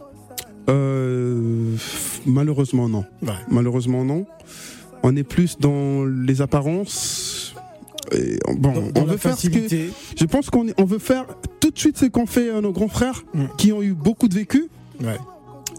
Malheureusement, 2.27 2.89
non. 2.89 3.05
Ouais. 3.23 3.33
Malheureusement, 3.51 4.05
non. 4.05 4.27
On 5.03 5.15
est 5.17 5.23
plus 5.25 5.59
dans 5.59 6.05
les 6.05 6.43
apparences. 6.43 7.36
Et, 8.13 8.39
bon, 8.59 8.73
Dans, 8.73 8.81
on 8.81 8.91
dans 8.91 9.05
veut 9.05 9.17
faire 9.17 9.37
ce 9.37 9.49
que. 9.49 9.59
Je 10.17 10.25
pense 10.27 10.51
qu'on 10.51 10.67
on 10.79 10.85
veut 10.85 10.99
faire 10.99 11.27
tout 11.61 11.71
de 11.71 11.79
suite 11.79 11.99
ce 11.99 12.07
qu'ont 12.07 12.27
fait 12.27 12.49
euh, 12.51 12.61
nos 12.61 12.73
grands 12.73 12.89
frères, 12.89 13.25
Mm. 13.35 13.45
qui 13.59 13.73
ont 13.73 13.83
eu 13.83 13.93
beaucoup 13.95 14.29
de 14.29 14.35
vécu. 14.35 14.69
Ouais. 15.03 15.19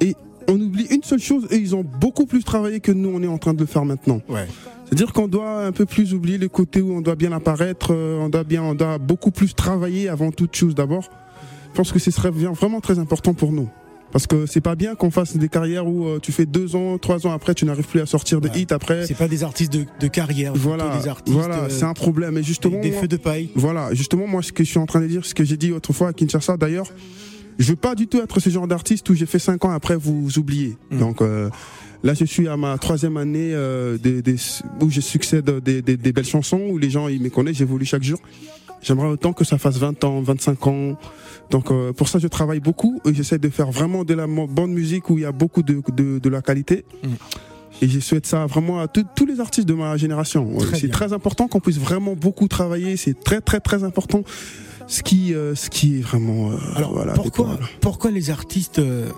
Et 0.02 0.16
on 0.48 0.60
oublie 0.60 0.86
une 0.92 1.04
seule 1.04 1.20
chose, 1.20 1.48
et 1.52 1.58
ils 1.58 1.76
ont 1.76 1.84
beaucoup 1.84 2.26
plus 2.26 2.44
travaillé 2.44 2.80
que 2.80 2.92
nous, 2.92 3.10
on 3.14 3.22
est 3.24 3.28
en 3.28 3.38
train 3.38 3.54
de 3.54 3.60
le 3.60 3.66
faire 3.66 3.86
maintenant. 3.86 4.22
Ouais. 4.30 4.48
C'est-à-dire 4.86 5.12
qu'on 5.12 5.28
doit 5.28 5.66
un 5.66 5.72
peu 5.74 5.86
plus 5.86 6.14
oublier 6.14 6.38
le 6.38 6.48
côté 6.48 6.82
où 6.82 6.94
on 6.94 7.02
doit 7.02 7.16
bien 7.16 7.32
apparaître, 7.34 7.90
euh, 7.92 8.20
on 8.22 8.30
doit 8.30 8.44
bien, 8.46 8.64
on 8.64 8.74
doit 8.76 8.98
beaucoup 9.00 9.32
plus 9.32 9.54
travailler 9.54 10.08
avant 10.08 10.32
toute 10.32 10.56
chose 10.56 10.76
d'abord. 10.76 11.04
Je 11.72 11.78
pense 11.78 11.92
que 11.92 12.00
ce 12.00 12.10
serait 12.12 12.32
vraiment 12.32 12.80
très 12.82 12.98
important 12.98 13.34
pour 13.34 13.52
nous. 13.52 13.70
Parce 14.12 14.26
que 14.26 14.46
c'est 14.46 14.62
pas 14.62 14.76
bien 14.76 14.96
qu'on 14.96 15.12
fasse 15.12 15.36
des 15.36 15.50
carrières 15.50 15.86
où 15.88 16.06
euh, 16.06 16.20
tu 16.22 16.32
fais 16.32 16.46
deux 16.46 16.76
ans, 16.76 16.98
trois 16.98 17.28
ans 17.28 17.32
après, 17.34 17.54
tu 17.54 17.66
n'arrives 17.66 17.88
plus 17.88 18.00
à 18.00 18.06
sortir 18.06 18.40
de 18.42 18.48
Ouais. 18.50 18.60
hits 18.62 18.68
après. 18.72 19.06
C'est 19.06 19.18
pas 19.18 19.28
des 19.28 19.44
artistes 19.44 19.74
de, 19.74 19.86
de 20.00 20.08
carrière, 20.08 20.54
Voilà, 20.56 20.98
des 20.98 21.08
artistes 21.08 21.36
voilà, 21.38 21.64
euh, 21.64 21.70
c'est 21.70 21.84
un 21.84 21.94
problème. 21.94 22.38
Et 22.38 22.44
justement, 22.44 22.80
des 22.80 22.92
moi- 22.92 23.02
feux 23.02 23.08
de 23.08 23.18
paille. 23.18 23.50
voilà, 23.56 23.94
justement, 23.94 24.26
moi, 24.28 24.42
ce 24.42 24.52
que 24.54 24.64
je 24.64 24.70
suis 24.70 24.80
en 24.80 24.86
train 24.86 25.02
de 25.02 25.08
dire, 25.08 25.26
ce 25.26 25.36
que 25.36 25.44
j'ai 25.44 25.58
dit 25.58 25.72
autrefois 25.74 26.08
à 26.10 26.14
Kinshasa, 26.14 26.56
d'ailleurs, 26.58 26.88
je 27.60 27.70
veux 27.70 27.76
pas 27.76 27.96
du 27.96 28.08
tout 28.08 28.20
être 28.22 28.40
ce 28.40 28.50
genre 28.50 28.68
d'artiste 28.68 29.10
où 29.10 29.14
j'ai 29.16 29.26
fait 29.26 29.40
cinq 29.40 29.66
ans 29.66 29.72
après 29.72 29.96
vous, 29.98 30.30
oubliez. 30.38 30.78
Mm. 30.92 31.00
Donc 31.00 31.22
euh, 31.22 31.50
là, 32.04 32.14
je 32.14 32.24
suis 32.24 32.48
à 32.48 32.56
ma 32.56 32.78
troisième 32.78 33.18
année 33.18 33.50
euh, 33.54 33.98
des, 33.98 34.22
des- 34.22 34.36
où 34.82 34.90
je 34.90 35.02
succède 35.02 35.50
des, 35.64 35.82
des, 35.82 35.98
des 35.98 36.14
belles 36.14 36.24
chansons 36.26 36.62
où 36.70 36.78
les 36.78 36.90
gens 36.90 37.08
ils 37.10 37.22
me 37.22 37.30
connaissent, 37.30 37.58
j'évolue 37.58 37.86
chaque 37.86 38.04
jour. 38.04 38.20
J'aimerais 38.88 39.08
autant 39.10 39.34
que 39.34 39.44
ça 39.44 39.58
fasse 39.58 39.78
20 39.78 40.04
ans, 40.06 40.22
25 40.22 40.68
ans. 40.68 40.98
Donc 41.50 41.72
euh, 41.72 41.92
pour 41.94 42.08
ça, 42.08 42.20
je 42.20 42.28
travaille 42.28 42.60
beaucoup 42.62 43.02
et 43.06 43.14
j'essaie 43.14 43.38
de 43.38 43.50
faire 43.50 43.70
vraiment 43.72 44.04
de 44.06 44.14
la 44.14 44.28
bonne 44.28 44.72
musique 44.72 45.10
où 45.10 45.18
il 45.18 45.22
y 45.22 45.26
a 45.26 45.32
beaucoup 45.32 45.62
de, 45.64 45.82
de, 45.94 46.20
de 46.20 46.30
la 46.30 46.42
qualité. 46.42 46.86
Mm. 47.04 47.08
Et 47.84 47.88
je 47.90 48.00
souhaite 48.00 48.26
ça 48.26 48.46
vraiment 48.48 48.80
à 48.80 48.88
tous- 48.88 49.06
tous 49.16 49.26
les 49.26 49.40
artistes 49.40 49.68
de 49.68 49.74
ma 49.76 49.96
génération. 49.98 50.50
Euh, 50.60 50.64
C'est 50.74 50.90
très 50.90 51.14
important 51.14 51.48
qu'on 51.48 51.60
puisse 51.60 51.78
vraiment 51.80 52.16
beaucoup 52.16 52.48
travailler. 52.48 52.98
C'est 52.98 53.14
très 53.24 53.42
très 53.42 53.60
très 53.60 53.84
important. 53.84 54.24
Ce 54.88 55.04
qui, 55.04 55.34
euh, 55.34 55.54
ce 55.54 55.70
qui 55.70 55.98
est 55.98 56.02
vraiment. 56.02 56.52
euh, 56.52 56.56
Alors 56.76 56.94
voilà, 56.94 57.12
pourquoi, 57.14 57.60
pourquoi 57.82 58.10
les 58.10 58.30
artistes 58.30 58.80
euh, 58.80 59.10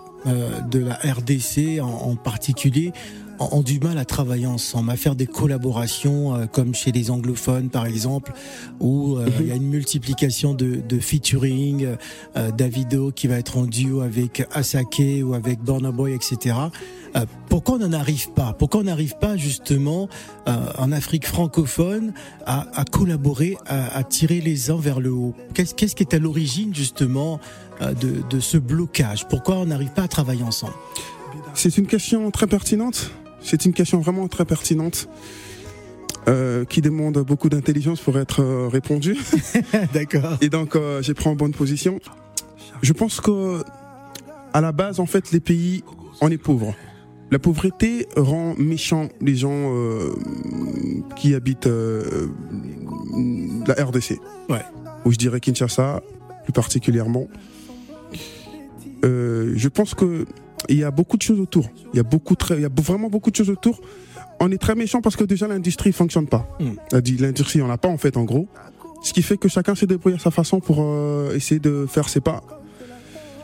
de 0.72 0.80
la 0.80 0.96
RDC 0.96 1.80
en, 1.80 1.86
en 2.12 2.16
particulier 2.16 2.92
ont, 3.40 3.62
du 3.62 3.80
mal 3.80 3.98
à 3.98 4.06
travailler 4.06 4.48
ensemble, 4.48 4.92
à 4.92 4.96
faire 4.96 5.16
des 5.16 5.28
collaborations 5.28 6.36
euh, 6.36 6.46
comme 6.46 6.74
chez 6.76 6.92
les 6.92 7.12
anglophones 7.12 7.70
par 7.70 7.86
exemple, 7.86 8.34
où 8.80 9.18
euh, 9.18 9.30
il 9.40 9.48
y 9.48 9.52
a 9.52 9.56
une 9.56 9.70
multiplication 9.70 10.54
de, 10.54 10.76
de 10.76 11.00
featuring, 11.00 11.86
euh, 11.86 11.96
euh, 12.38 12.52
Davido 12.52 13.12
qui 13.12 13.28
va 13.28 13.36
être 13.38 13.58
en 13.58 13.66
duo 13.66 14.02
avec 14.02 14.46
Asake 14.52 15.24
ou 15.24 15.34
avec 15.34 15.62
Burna 15.62 15.92
Boy, 15.92 16.14
etc. 16.14 16.56
Euh, 17.16 17.26
pourquoi 17.48 17.76
on 17.76 17.80
n'en 17.80 17.94
arrive 17.94 18.30
pas? 18.32 18.54
Pourquoi 18.54 18.82
on 18.82 18.84
n'arrive 18.84 19.16
pas 19.20 19.36
justement 19.38 20.10
en 20.46 20.92
Afrique 20.92 21.26
francophone 21.26 22.14
à, 22.46 22.68
à 22.80 22.86
collaborer, 22.86 23.58
à, 23.66 23.98
à 23.98 24.04
tirer 24.04 24.42
les 24.42 24.70
uns 24.70 24.78
vers 24.80 25.00
le 25.00 25.12
haut? 25.12 25.34
Qu'est-ce 25.54 25.74
qui 25.74 26.04
est 26.04 26.14
à 26.14 26.20
l'origine 26.20 26.74
justement 26.76 27.40
de, 27.82 28.22
de 28.30 28.40
ce 28.40 28.58
blocage? 28.58 29.28
Pourquoi 29.28 29.56
on 29.56 29.66
n'arrive 29.66 29.92
pas 29.94 30.04
à 30.04 30.08
travailler 30.08 30.44
ensemble? 30.44 30.74
C'est 31.56 31.78
une 31.78 31.88
question 31.88 32.30
très 32.32 32.48
pertinente. 32.48 33.12
C'est 33.42 33.66
une 33.66 33.74
question 33.74 34.00
vraiment 34.00 34.28
très 34.28 34.46
pertinente. 34.46 35.08
euh, 36.28 36.66
qui 36.66 36.82
demande 36.82 37.18
beaucoup 37.20 37.50
d'intelligence 37.50 38.02
pour 38.02 38.20
être 38.20 38.42
euh, 38.42 38.68
répondue. 38.68 39.18
D'accord. 39.94 40.38
Et 40.42 40.50
donc, 40.50 40.76
euh, 40.76 41.02
j'ai 41.02 41.14
pris 41.14 41.30
en 41.30 41.36
bonne 41.36 41.54
position. 41.54 42.00
Je 42.82 42.94
pense 42.94 43.20
que, 43.22 43.64
à 44.54 44.62
la 44.62 44.72
base, 44.72 45.00
en 45.00 45.06
fait, 45.06 45.32
les 45.32 45.40
pays, 45.40 45.84
on 46.22 46.30
est 46.30 46.38
pauvres. 46.38 46.76
La 47.32 47.40
pauvreté 47.40 48.08
rend 48.16 48.54
méchants 48.58 49.10
les 49.22 49.36
gens 49.36 49.74
euh, 49.74 50.14
qui 51.16 51.36
habitent 51.36 51.70
la 53.68 53.74
RDC. 53.74 54.20
Ouais. 54.50 54.62
Ou 55.06 55.12
je 55.12 55.18
dirais 55.18 55.40
Kinshasa, 55.40 56.02
plus 56.44 56.54
particulièrement. 56.54 57.28
Je 59.04 59.68
pense 59.68 59.94
que 59.96 60.26
il 60.68 60.78
y 60.78 60.84
a 60.84 60.92
beaucoup 60.92 61.18
de 61.18 61.22
choses 61.22 61.40
autour. 61.40 61.70
Il 61.94 61.98
y 61.98 62.00
a 62.00 62.04
beaucoup, 62.04 62.36
très, 62.36 62.56
il 62.56 62.62
y 62.62 62.66
a 62.66 62.70
vraiment 62.82 63.10
beaucoup 63.10 63.32
de 63.32 63.36
choses 63.36 63.50
autour. 63.50 63.80
On 64.40 64.52
est 64.52 64.58
très 64.58 64.76
méchant 64.76 65.02
parce 65.02 65.16
que 65.16 65.24
déjà 65.24 65.48
l'industrie 65.48 65.92
fonctionne 65.92 66.28
pas. 66.28 66.48
Mm. 66.60 67.00
Dit 67.00 67.18
L'industrie, 67.18 67.62
on 67.62 67.68
l'a 67.68 67.78
pas 67.78 67.90
en 67.90 67.98
fait, 67.98 68.18
en 68.18 68.24
gros. 68.24 68.48
Ce 69.02 69.14
qui 69.14 69.22
fait 69.22 69.38
que 69.38 69.48
chacun 69.48 69.76
s'est 69.76 69.88
débrouillé 69.88 70.18
à 70.18 70.20
sa 70.20 70.32
façon 70.32 70.60
pour 70.60 70.78
euh, 70.82 71.34
essayer 71.34 71.60
de 71.60 71.86
faire 71.90 72.10
ses 72.10 72.20
pas. 72.20 72.42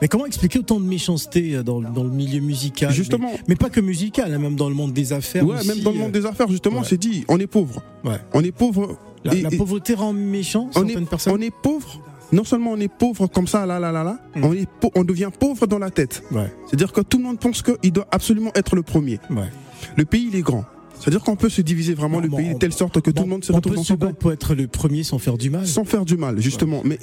Mais 0.01 0.09
comment 0.09 0.26
expliquer 0.26 0.59
autant 0.59 0.80
de 0.80 0.86
méchanceté 0.86 1.55
euh, 1.55 1.63
dans, 1.63 1.80
dans 1.80 2.03
le 2.03 2.09
milieu 2.09 2.41
musical? 2.41 2.91
Justement. 2.91 3.30
mais, 3.32 3.39
mais 3.49 3.55
pas 3.55 3.70
que 3.70 3.80
musical, 3.80 4.34
hein, 4.34 4.38
même 4.39 4.55
dans 4.57 4.68
le 4.68 4.76
monde 4.76 4.91
des 4.91 5.13
affaires. 5.13 5.45
Ouais, 5.45 5.55
aussi, 5.57 5.68
même 5.70 5.80
dans 5.80 5.91
le 5.91 5.97
euh, 5.97 6.01
monde 6.01 6.11
des 6.11 6.26
affaires, 6.26 6.49
justement, 6.49 6.80
ouais. 6.80 6.86
c'est 6.88 6.97
dit, 6.97 7.24
on 7.30 7.39
est 7.39 7.47
pauvre. 7.47 7.82
Ouais. 8.03 8.18
On 8.34 8.43
est 8.43 8.51
pauvre. 8.51 8.97
La, 9.24 9.34
et- 9.34 9.41
la 9.41 9.53
et 9.53 9.57
pauvreté 9.57 9.93
rend 9.93 10.11
méchant 10.13 10.68
on 10.72 10.74
certaines 10.86 11.03
est, 11.03 11.09
personnes? 11.09 11.34
on 11.38 11.41
est 11.41 11.53
pauvre. 11.63 12.01
Non 12.32 12.43
seulement 12.43 12.71
on 12.71 12.78
est 12.80 12.88
pauvre 12.88 13.28
comme 13.28 13.47
ça, 13.47 13.65
là, 13.65 13.80
là, 13.80 13.91
là, 13.91 14.03
là, 14.03 14.17
Mm. 14.36 14.43
on, 14.43 14.53
est 14.53 14.67
on 14.95 15.03
devient 15.03 15.30
pauvre 15.39 15.67
dans 15.67 15.80
la 15.80 15.89
tête. 15.91 16.23
Ouais, 16.32 16.51
C'est-à-dire 16.67 16.91
que 16.91 17.01
tout 17.01 17.17
le 17.17 17.23
monde 17.23 17.39
pense 17.39 17.61
qu'il 17.61 17.91
doit 17.93 18.07
absolument 18.11 18.51
être 18.55 18.76
le 18.76 18.82
premier. 18.84 19.19
ouais. 19.30 19.49
Le 19.97 20.05
pays, 20.05 20.28
il 20.32 20.36
est 20.36 20.41
grand. 20.41 20.65
C'est-à-dire 20.99 21.21
qu'on 21.21 21.36
peut 21.36 21.49
se 21.49 21.61
diviser 21.61 21.93
vraiment 21.93 22.17
Non, 22.17 22.23
le 22.23 22.30
bon, 22.30 22.38
pays 22.38 22.49
de 22.49 22.55
on- 22.55 22.57
telle 22.57 22.73
sorte 22.73 22.99
que 23.01 23.11
tout 23.11 23.23
le 23.23 23.30
monde 23.30 23.43
se 23.43 23.51
on 23.51 23.55
retrouve 23.57 23.73
peut 23.73 23.78
dans 23.78 23.84
se 23.84 23.93
battre 23.93 24.15
pour 24.15 24.32
être 24.32 24.55
le 24.55 24.65
premier 24.67 25.03
sans 25.03 25.19
faire 25.19 25.38
du 25.38 25.49
mal. 25.49 25.67
sans 25.67 25.84
faire 25.84 26.05
du 26.05 26.17
mal, 26.17 26.39
justement. 26.39 26.82
Mais 26.86 26.97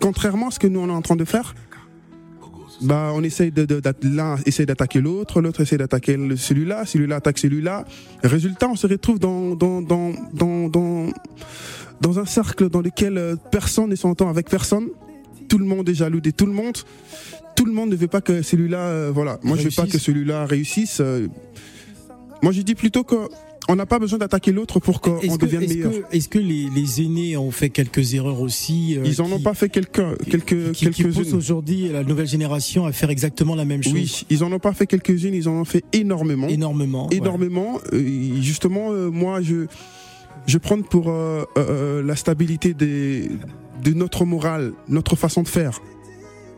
contrairement 0.00 0.48
à 0.48 0.50
ce 0.50 0.58
que 0.58 0.66
nous 0.66 0.80
on 0.80 0.88
est 0.88 0.92
en 0.92 1.02
train 1.02 1.16
de 1.16 1.24
faire, 1.24 1.54
bah 2.82 3.10
on 3.14 3.22
essaye 3.24 3.50
de, 3.50 3.64
de- 3.64 3.80
l'un 4.02 4.36
essaie 4.46 4.66
d'attaquer 4.66 5.00
l'autre, 5.00 5.40
l'autre 5.40 5.60
essaie 5.62 5.78
d'attaquer 5.78 6.16
celui-là, 6.36 6.84
celui-là 6.86 7.16
attaque 7.16 7.38
celui-là. 7.38 7.84
Résultat, 8.22 8.68
on 8.68 8.76
se 8.76 8.86
retrouve 8.86 9.18
dans 9.18 9.54
dans 9.56 9.82
dans 9.82 10.12
dans 10.34 10.68
dans, 10.68 11.06
dans 12.00 12.18
un 12.18 12.24
cercle 12.26 12.68
dans 12.68 12.80
lequel 12.80 13.18
euh, 13.18 13.36
personne 13.50 13.90
ne 13.90 13.96
s'entend 13.96 14.28
avec 14.28 14.48
personne. 14.48 14.88
Tout 15.48 15.58
le 15.58 15.64
monde 15.64 15.88
est 15.88 15.94
jaloux 15.94 16.20
de 16.20 16.30
tout 16.30 16.46
le 16.46 16.52
monde. 16.52 16.76
Tout 17.56 17.64
le 17.64 17.72
monde 17.72 17.90
ne 17.90 17.96
veut 17.96 18.06
pas 18.08 18.20
que 18.20 18.42
celui-là, 18.42 18.78
euh, 18.78 19.10
voilà. 19.12 19.38
Moi, 19.42 19.56
je 19.56 19.64
veux 19.64 19.70
pas 19.70 19.82
Réussisse. 19.82 19.98
que 20.00 20.04
celui-là 20.04 20.46
réussisse. 20.46 20.98
euh. 21.00 21.26
Moi, 22.42 22.52
je 22.52 22.62
dis 22.62 22.74
plutôt 22.74 23.02
que 23.04 23.16
on 23.70 23.76
n'a 23.76 23.84
pas 23.84 23.98
besoin 23.98 24.18
d'attaquer 24.18 24.50
l'autre 24.52 24.80
pour 24.80 25.02
qu'on 25.02 25.18
devienne 25.36 25.64
est-ce 25.64 25.74
meilleur. 25.74 25.92
est-ce 26.10 26.28
que 26.30 26.38
les, 26.38 26.68
les 26.74 27.02
aînés 27.02 27.36
ont 27.36 27.50
fait 27.50 27.68
quelques 27.68 28.14
erreurs 28.14 28.40
aussi 28.40 28.96
euh, 28.96 29.02
Ils 29.04 29.20
en 29.20 29.30
ont 29.30 29.40
pas 29.40 29.52
fait 29.52 29.68
quelques 29.68 30.00
quelques 30.30 30.72
qui, 30.72 30.86
qui 30.88 31.02
quelques-unes. 31.02 31.34
aujourd'hui 31.34 31.88
la 31.90 32.02
nouvelle 32.02 32.26
génération 32.28 32.86
à 32.86 32.92
faire 32.92 33.10
exactement 33.10 33.54
la 33.54 33.66
même 33.66 33.82
chose 33.82 33.92
Oui, 33.92 34.24
ils 34.30 34.42
en 34.42 34.50
ont 34.52 34.58
pas 34.58 34.72
fait 34.72 34.86
quelques-unes, 34.86 35.34
ils 35.34 35.50
en 35.50 35.52
ont 35.52 35.64
fait 35.66 35.84
énormément. 35.92 36.48
énormément. 36.48 37.08
ouais. 37.08 37.16
énormément. 37.16 37.78
Euh, 37.92 38.40
justement, 38.40 38.90
euh, 38.92 39.10
moi, 39.10 39.42
je, 39.42 39.66
je 40.46 40.58
prends 40.58 40.80
pour 40.80 41.10
euh, 41.10 41.44
euh, 41.56 42.02
la 42.02 42.16
stabilité 42.16 42.74
des, 42.74 43.30
de 43.82 43.92
notre 43.92 44.24
morale, 44.24 44.72
notre 44.88 45.16
façon 45.16 45.42
de 45.42 45.48
faire. 45.48 45.80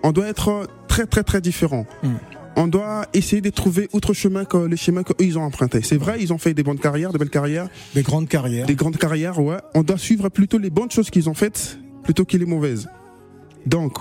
On 0.02 0.12
doit 0.12 0.28
être 0.28 0.68
très, 0.88 1.06
très, 1.06 1.22
très 1.22 1.40
différent. 1.40 1.86
Mm. 2.02 2.08
On 2.56 2.66
doit 2.66 3.06
essayer 3.14 3.40
de 3.40 3.50
trouver 3.50 3.88
autre 3.92 4.12
chemin 4.12 4.44
que 4.44 4.56
les 4.56 4.76
chemins 4.76 5.02
qu'eux, 5.02 5.14
ils 5.20 5.38
ont 5.38 5.42
empruntés. 5.42 5.82
C'est 5.82 5.96
vrai, 5.96 6.18
ils 6.20 6.32
ont 6.32 6.38
fait 6.38 6.52
des 6.52 6.62
bonnes 6.62 6.78
carrières, 6.78 7.12
de 7.12 7.18
belles 7.18 7.30
carrières, 7.30 7.68
Des 7.94 8.02
grandes 8.02 8.28
carrières. 8.28 8.66
des 8.66 8.74
grandes 8.74 8.96
carrières, 8.96 9.38
ouais. 9.40 9.58
On 9.74 9.82
doit 9.82 9.98
suivre 9.98 10.28
plutôt 10.28 10.58
les 10.58 10.70
bonnes 10.70 10.90
choses 10.90 11.10
qu'ils 11.10 11.28
ont 11.28 11.34
faites 11.34 11.78
plutôt 12.02 12.24
que 12.24 12.36
les 12.36 12.46
mauvaises. 12.46 12.88
Donc, 13.66 13.98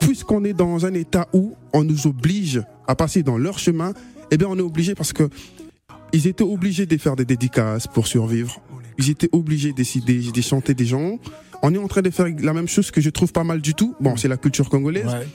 puisqu'on 0.00 0.44
est 0.44 0.54
dans 0.54 0.86
un 0.86 0.94
état 0.94 1.28
où 1.32 1.54
on 1.72 1.84
nous 1.84 2.06
oblige 2.06 2.62
à 2.86 2.94
passer 2.94 3.22
dans 3.22 3.38
leur 3.38 3.58
chemin, 3.58 3.92
eh 4.30 4.36
bien, 4.38 4.48
on 4.50 4.58
est 4.58 4.62
obligé 4.62 4.94
parce 4.94 5.12
que 5.12 5.28
ils 6.12 6.26
étaient 6.26 6.44
obligés 6.44 6.86
de 6.86 6.96
faire 6.96 7.16
des 7.16 7.24
dédicaces 7.24 7.86
pour 7.86 8.06
survivre. 8.06 8.60
Ils 8.98 9.10
étaient 9.10 9.28
obligés 9.32 9.72
de, 9.72 10.30
de, 10.32 10.40
chanter 10.40 10.74
des 10.74 10.86
gens. 10.86 11.18
On 11.62 11.74
est 11.74 11.78
en 11.78 11.88
train 11.88 12.02
de 12.02 12.10
faire 12.10 12.26
la 12.40 12.52
même 12.52 12.68
chose 12.68 12.90
que 12.90 13.00
je 13.00 13.10
trouve 13.10 13.32
pas 13.32 13.44
mal 13.44 13.60
du 13.60 13.74
tout. 13.74 13.94
Bon, 14.00 14.16
c'est 14.16 14.28
la 14.28 14.36
culture 14.36 14.68
congolaise. 14.68 15.06
Ouais. 15.06 15.26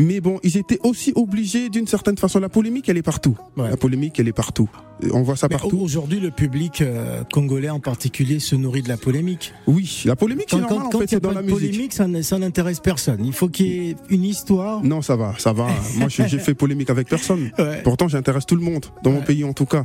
Mais 0.00 0.20
bon, 0.20 0.38
ils 0.44 0.56
étaient 0.56 0.78
aussi 0.84 1.12
obligés 1.16 1.70
d'une 1.70 1.88
certaine 1.88 2.16
façon. 2.16 2.38
La 2.38 2.48
polémique, 2.48 2.88
elle 2.88 2.98
est 2.98 3.02
partout. 3.02 3.36
Ouais. 3.56 3.68
La 3.68 3.76
polémique, 3.76 4.20
elle 4.20 4.28
est 4.28 4.32
partout. 4.32 4.70
On 5.12 5.22
voit 5.22 5.34
ça 5.34 5.48
Mais 5.50 5.56
partout. 5.56 5.76
Aujourd'hui, 5.80 6.20
le 6.20 6.30
public 6.30 6.82
euh, 6.82 7.24
congolais 7.32 7.68
en 7.68 7.80
particulier 7.80 8.38
se 8.38 8.54
nourrit 8.54 8.82
de 8.82 8.88
la 8.88 8.96
polémique. 8.96 9.52
Oui, 9.66 10.02
la 10.04 10.14
polémique, 10.14 10.46
c'est 10.50 10.56
normal, 10.60 10.86
quand, 10.92 10.98
en 10.98 11.00
fait, 11.00 11.10
c'est 11.10 11.20
dans 11.20 11.30
pas 11.30 11.34
la 11.34 11.42
de 11.42 11.50
musique. 11.50 11.70
polémique, 11.72 11.92
ça, 12.22 12.38
n'intéresse 12.38 12.78
personne. 12.78 13.24
Il 13.24 13.32
faut 13.32 13.48
qu'il 13.48 13.66
y 13.66 13.90
ait 13.90 13.96
une 14.08 14.22
histoire. 14.22 14.84
Non, 14.84 15.02
ça 15.02 15.16
va, 15.16 15.34
ça 15.36 15.52
va. 15.52 15.66
Moi, 15.96 16.08
je- 16.08 16.28
j'ai 16.28 16.38
fait 16.38 16.54
polémique 16.54 16.90
avec 16.90 17.08
personne. 17.08 17.50
Ouais. 17.58 17.80
Pourtant, 17.82 18.06
j'intéresse 18.06 18.46
tout 18.46 18.54
le 18.56 18.62
monde, 18.62 18.86
dans 19.02 19.10
mon 19.10 19.22
pays 19.22 19.42
en 19.42 19.52
tout 19.52 19.66
cas. 19.66 19.84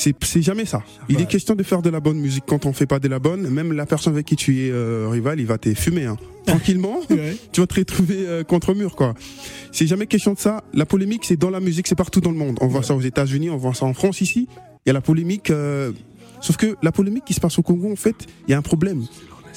C'est 0.00 0.14
c'est 0.24 0.42
jamais 0.42 0.64
ça. 0.64 0.82
Il 1.08 1.16
Ouais. 1.16 1.22
est 1.22 1.26
question 1.26 1.56
de 1.56 1.62
faire 1.64 1.82
de 1.82 1.90
la 1.90 1.98
bonne 1.98 2.18
musique. 2.18 2.44
Quand 2.46 2.66
on 2.66 2.72
fait 2.72 2.86
pas 2.86 3.00
de 3.00 3.08
la 3.08 3.18
bonne, 3.18 3.48
même 3.50 3.72
la 3.72 3.84
personne 3.84 4.12
avec 4.14 4.26
qui 4.26 4.36
tu 4.36 4.64
es 4.66 4.70
euh, 4.70 5.08
rival, 5.10 5.40
il 5.40 5.46
va 5.46 5.58
te 5.58 5.74
fumer. 5.74 6.04
Hein. 6.06 6.16
Tranquillement, 6.46 7.00
Ouais. 7.10 7.36
tu 7.52 7.60
vas 7.60 7.66
te 7.66 7.74
retrouver 7.74 8.18
euh, 8.26 8.44
contre 8.44 8.74
mur. 8.74 8.94
quoi. 8.94 9.14
C'est 9.72 9.88
jamais 9.88 10.06
question 10.06 10.34
de 10.34 10.38
ça. 10.38 10.62
La 10.72 10.86
polémique, 10.86 11.24
c'est 11.24 11.36
dans 11.36 11.50
la 11.50 11.58
musique, 11.58 11.88
c'est 11.88 11.96
partout 11.96 12.20
dans 12.20 12.30
le 12.30 12.36
monde. 12.36 12.56
On 12.60 12.68
voit 12.68 12.80
Ouais. 12.80 12.86
ça 12.86 12.94
aux 12.94 13.00
États-Unis, 13.00 13.50
on 13.50 13.56
voit 13.56 13.74
ça 13.74 13.86
en 13.86 13.92
France 13.92 14.20
ici. 14.20 14.46
Il 14.86 14.88
y 14.88 14.90
a 14.90 14.92
la 14.92 15.00
polémique. 15.00 15.50
euh, 15.50 15.90
Sauf 16.40 16.56
que 16.56 16.76
la 16.84 16.92
polémique 16.92 17.24
qui 17.24 17.34
se 17.34 17.40
passe 17.40 17.58
au 17.58 17.62
Congo, 17.62 17.90
en 17.90 17.96
fait, 17.96 18.14
il 18.46 18.52
y 18.52 18.54
a 18.54 18.58
un 18.58 18.62
problème. 18.62 19.02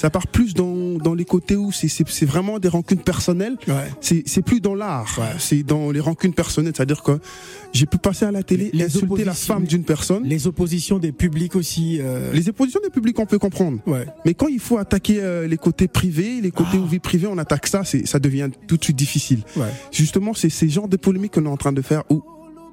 Ça 0.02 0.10
part 0.10 0.26
plus 0.28 0.56
dans, 0.56 0.98
dans 0.98 1.14
les 1.14 1.26
côtés 1.26 1.56
où 1.56 1.72
c'est- 1.72 2.26
vraiment 2.26 2.58
des 2.58 2.68
rancunes 2.70 3.04
personnelles 3.04 3.56
Ouais. 3.68 3.90
c'est 4.00 4.24
c'est 4.26 4.42
plus 4.42 4.60
dans 4.60 4.74
l'art, 4.74 5.16
Ouais. 5.20 5.26
c'est 5.38 5.62
dans 5.62 5.92
les 5.92 6.00
rancunes 6.00 6.34
personnelles. 6.34 6.74
C'est-à-dire 6.76 7.04
que 7.04 7.20
j'ai 7.72 7.86
pu 7.86 7.98
passer 8.00 8.26
à 8.26 8.32
la 8.32 8.42
télé 8.42 8.72
Les 8.74 8.80
et 8.82 8.86
insulter 8.86 9.24
la 9.24 9.34
femme 9.36 9.66
d'une 9.66 9.84
personne. 9.84 10.24
Les 10.26 10.48
oppositions 10.48 10.98
des 10.98 11.12
publics 11.12 11.56
aussi. 11.56 12.00
euh, 12.02 12.32
Les 12.34 12.50
oppositions 12.50 12.80
des 12.84 12.90
publics, 12.90 13.20
on 13.20 13.28
peut 13.28 13.38
comprendre. 13.38 13.78
Ouais. 13.86 14.08
Mais 14.26 14.34
quand 14.34 14.48
il 14.48 14.60
faut 14.60 14.78
attaquer 14.80 15.20
euh, 15.22 15.48
les 15.48 15.58
côtés 15.58 15.88
privés, 15.88 16.42
les 16.42 16.52
côtés 16.52 16.78
Ah. 16.80 16.84
où 16.84 16.86
vie 16.88 17.00
privée, 17.00 17.28
on 17.28 17.38
attaque 17.38 17.68
ça, 17.68 17.84
ça 17.84 18.18
devient 18.20 18.50
tout 18.68 18.78
de 18.78 18.84
suite 18.84 18.98
difficile. 18.98 19.42
Ouais. 19.56 19.68
Justement, 19.92 20.34
c'est 20.34 20.50
ces 20.50 20.68
genres 20.70 20.88
de 20.88 20.98
polémiques 20.98 21.34
qu'on 21.36 21.46
est 21.46 21.50
en 21.50 21.58
train 21.58 21.74
de 21.74 21.82
faire 21.84 22.04
où 22.10 22.24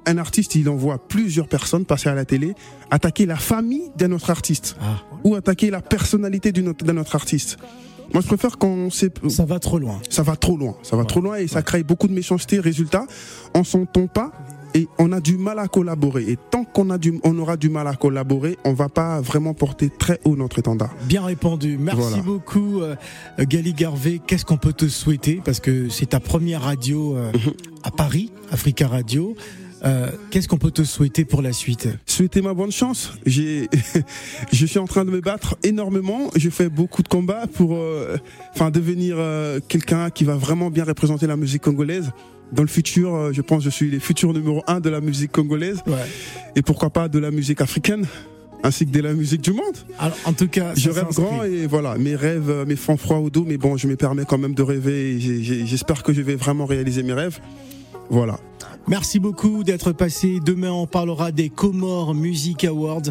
un 0.05 0.17
artiste, 0.17 0.55
il 0.55 0.67
envoie 0.69 0.97
plusieurs 1.07 1.47
personnes 1.47 1.85
passer 1.85 2.09
à 2.09 2.15
la 2.15 2.25
télé, 2.25 2.53
attaquer 2.89 3.25
la 3.27 3.35
famille 3.35 3.91
d'un 3.97 4.11
autre 4.13 4.31
artiste 4.31 4.75
Ah, 4.81 5.03
ou 5.23 5.35
attaquer 5.35 5.69
la 5.69 5.81
personnalité 5.81 6.51
d'une 6.51 6.69
autre- 6.69 6.85
d'un 6.85 6.97
autre 6.97 7.15
artiste. 7.15 7.57
Moi, 8.13 8.21
je 8.23 8.27
préfère 8.27 8.57
qu'on 8.57 8.89
sait 8.89 9.11
ça 9.29 9.45
va 9.45 9.59
trop 9.59 9.77
loin. 9.77 9.99
ça 10.09 10.23
va 10.23 10.35
trop 10.35 10.57
loin. 10.57 10.75
Ça 10.81 10.95
va 10.97 11.05
trop 11.05 11.21
loin 11.21 11.35
et 11.37 11.47
ça 11.47 11.61
crée 11.61 11.83
beaucoup 11.83 12.07
de 12.07 12.13
méchanceté. 12.13 12.59
Résultat, 12.59 13.05
on 13.53 13.63
s'entend 13.63 14.07
pas 14.07 14.31
et 14.73 14.87
on 14.97 15.11
a 15.11 15.19
du 15.19 15.37
mal 15.37 15.59
à 15.59 15.67
collaborer. 15.67 16.23
Et 16.27 16.37
tant 16.49 16.63
qu'on 16.63 16.89
a 16.89 16.97
du, 16.97 17.19
on 17.23 17.37
aura 17.37 17.55
du 17.55 17.69
mal 17.69 17.87
à 17.87 17.93
collaborer, 17.95 18.57
on 18.65 18.73
va 18.73 18.89
pas 18.89 19.21
vraiment 19.21 19.53
porter 19.53 19.91
très 19.95 20.19
haut 20.25 20.35
notre 20.35 20.57
étendard. 20.57 20.91
Bien 21.07 21.23
répondu. 21.23 21.77
Merci 21.79 22.01
Voilà. 22.01 22.17
beaucoup, 22.23 22.81
euh, 22.81 22.95
Gali 23.39 23.73
Garvey. 23.73 24.19
Qu'est-ce 24.25 24.45
qu'on 24.45 24.57
peut 24.57 24.73
te 24.73 24.87
souhaiter? 24.87 25.39
Parce 25.45 25.59
que 25.59 25.89
c'est 25.89 26.07
ta 26.07 26.19
première 26.19 26.63
radio 26.63 27.15
euh, 27.15 27.31
Mhm. 27.33 27.53
à 27.83 27.91
Paris, 27.91 28.31
Africa 28.51 28.87
Radio. 28.87 29.35
Euh, 29.83 30.09
Qu'est-ce 30.29 30.47
qu'on 30.47 30.57
peut 30.57 30.71
te 30.71 30.83
souhaiter 30.83 31.25
pour 31.25 31.41
la 31.41 31.53
suite? 31.53 31.87
Souhaitez 32.05 32.41
ma 32.41 32.53
bonne 32.53 32.71
chance. 32.71 33.13
J'ai, 33.25 33.69
je 34.51 34.65
suis 34.65 34.79
en 34.79 34.85
train 34.85 35.05
de 35.05 35.11
me 35.11 35.21
battre 35.21 35.57
énormément. 35.63 36.29
Je 36.35 36.49
fais 36.49 36.69
beaucoup 36.69 37.03
de 37.03 37.07
combats 37.07 37.47
pour, 37.47 37.75
euh, 37.75 38.17
enfin, 38.53 38.71
devenir 38.71 39.15
euh, 39.17 39.59
quelqu'un 39.67 40.09
qui 40.09 40.23
va 40.23 40.35
vraiment 40.35 40.69
bien 40.69 40.83
représenter 40.83 41.27
la 41.27 41.37
musique 41.37 41.61
congolaise. 41.61 42.11
dans 42.51 42.63
le 42.63 42.67
futur, 42.67 43.31
je 43.31 43.41
pense 43.41 43.59
que 43.63 43.69
je 43.69 43.75
suis 43.75 43.89
le 43.89 43.99
futur 43.99 44.33
numéro 44.33 44.63
un 44.67 44.79
de 44.79 44.89
la 44.89 45.01
musique 45.01 45.31
congolaise. 45.31 45.81
Ouais. 45.87 45.93
Et 46.55 46.61
pourquoi 46.61 46.89
pas 46.89 47.07
de 47.07 47.19
la 47.19 47.31
musique 47.31 47.61
africaine, 47.61 48.05
ainsi 48.63 48.85
que 48.85 48.91
de 48.91 49.01
la 49.01 49.13
musique 49.13 49.41
du 49.41 49.51
monde. 49.51 49.77
Alors, 49.99 50.17
en 50.25 50.33
tout 50.33 50.47
cas, 50.47 50.73
Je 50.75 50.89
rêve 50.89 51.07
grand 51.13 51.43
et 51.43 51.67
voilà, 51.67 51.97
mes 51.97 52.15
rêves 52.15 52.49
euh, 52.49 52.65
me 52.65 52.75
font 52.75 52.97
froid 52.97 53.17
au 53.17 53.29
dos, 53.29 53.45
mais 53.45 53.57
bon, 53.57 53.77
je 53.77 53.87
me 53.87 53.95
permets 53.95 54.25
quand 54.25 54.37
même 54.37 54.55
de 54.55 54.63
rêver 54.63 55.11
et 55.15 55.19
j'espère 55.65 56.03
que 56.03 56.13
je 56.13 56.21
vais 56.21 56.35
vraiment 56.35 56.65
réaliser 56.65 57.03
mes 57.03 57.13
rêves. 57.13 57.39
Voilà. 58.09 58.39
Merci 58.89 59.19
beaucoup 59.19 59.63
d'être 59.63 59.91
passé. 59.91 60.39
Demain, 60.43 60.71
on 60.71 60.87
parlera 60.87 61.31
des 61.31 61.49
Comores 61.49 62.15
Music 62.15 62.65
Awards 62.65 63.03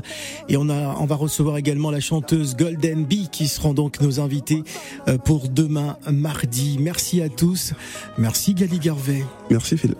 et 0.48 0.56
on 0.56 0.68
a, 0.68 0.96
on 0.98 1.06
va 1.06 1.14
recevoir 1.14 1.56
également 1.56 1.92
la 1.92 2.00
chanteuse 2.00 2.56
Golden 2.56 3.04
Bee 3.04 3.28
qui 3.30 3.46
seront 3.46 3.74
donc 3.74 4.00
nos 4.00 4.18
invités 4.18 4.64
euh, 5.06 5.18
pour 5.18 5.48
demain 5.48 5.96
mardi. 6.10 6.78
Merci 6.80 7.22
à 7.22 7.28
tous. 7.28 7.74
Merci 8.18 8.54
Gali 8.54 8.80
Garvey. 8.80 9.24
Merci 9.50 9.78
Phil. 9.78 9.94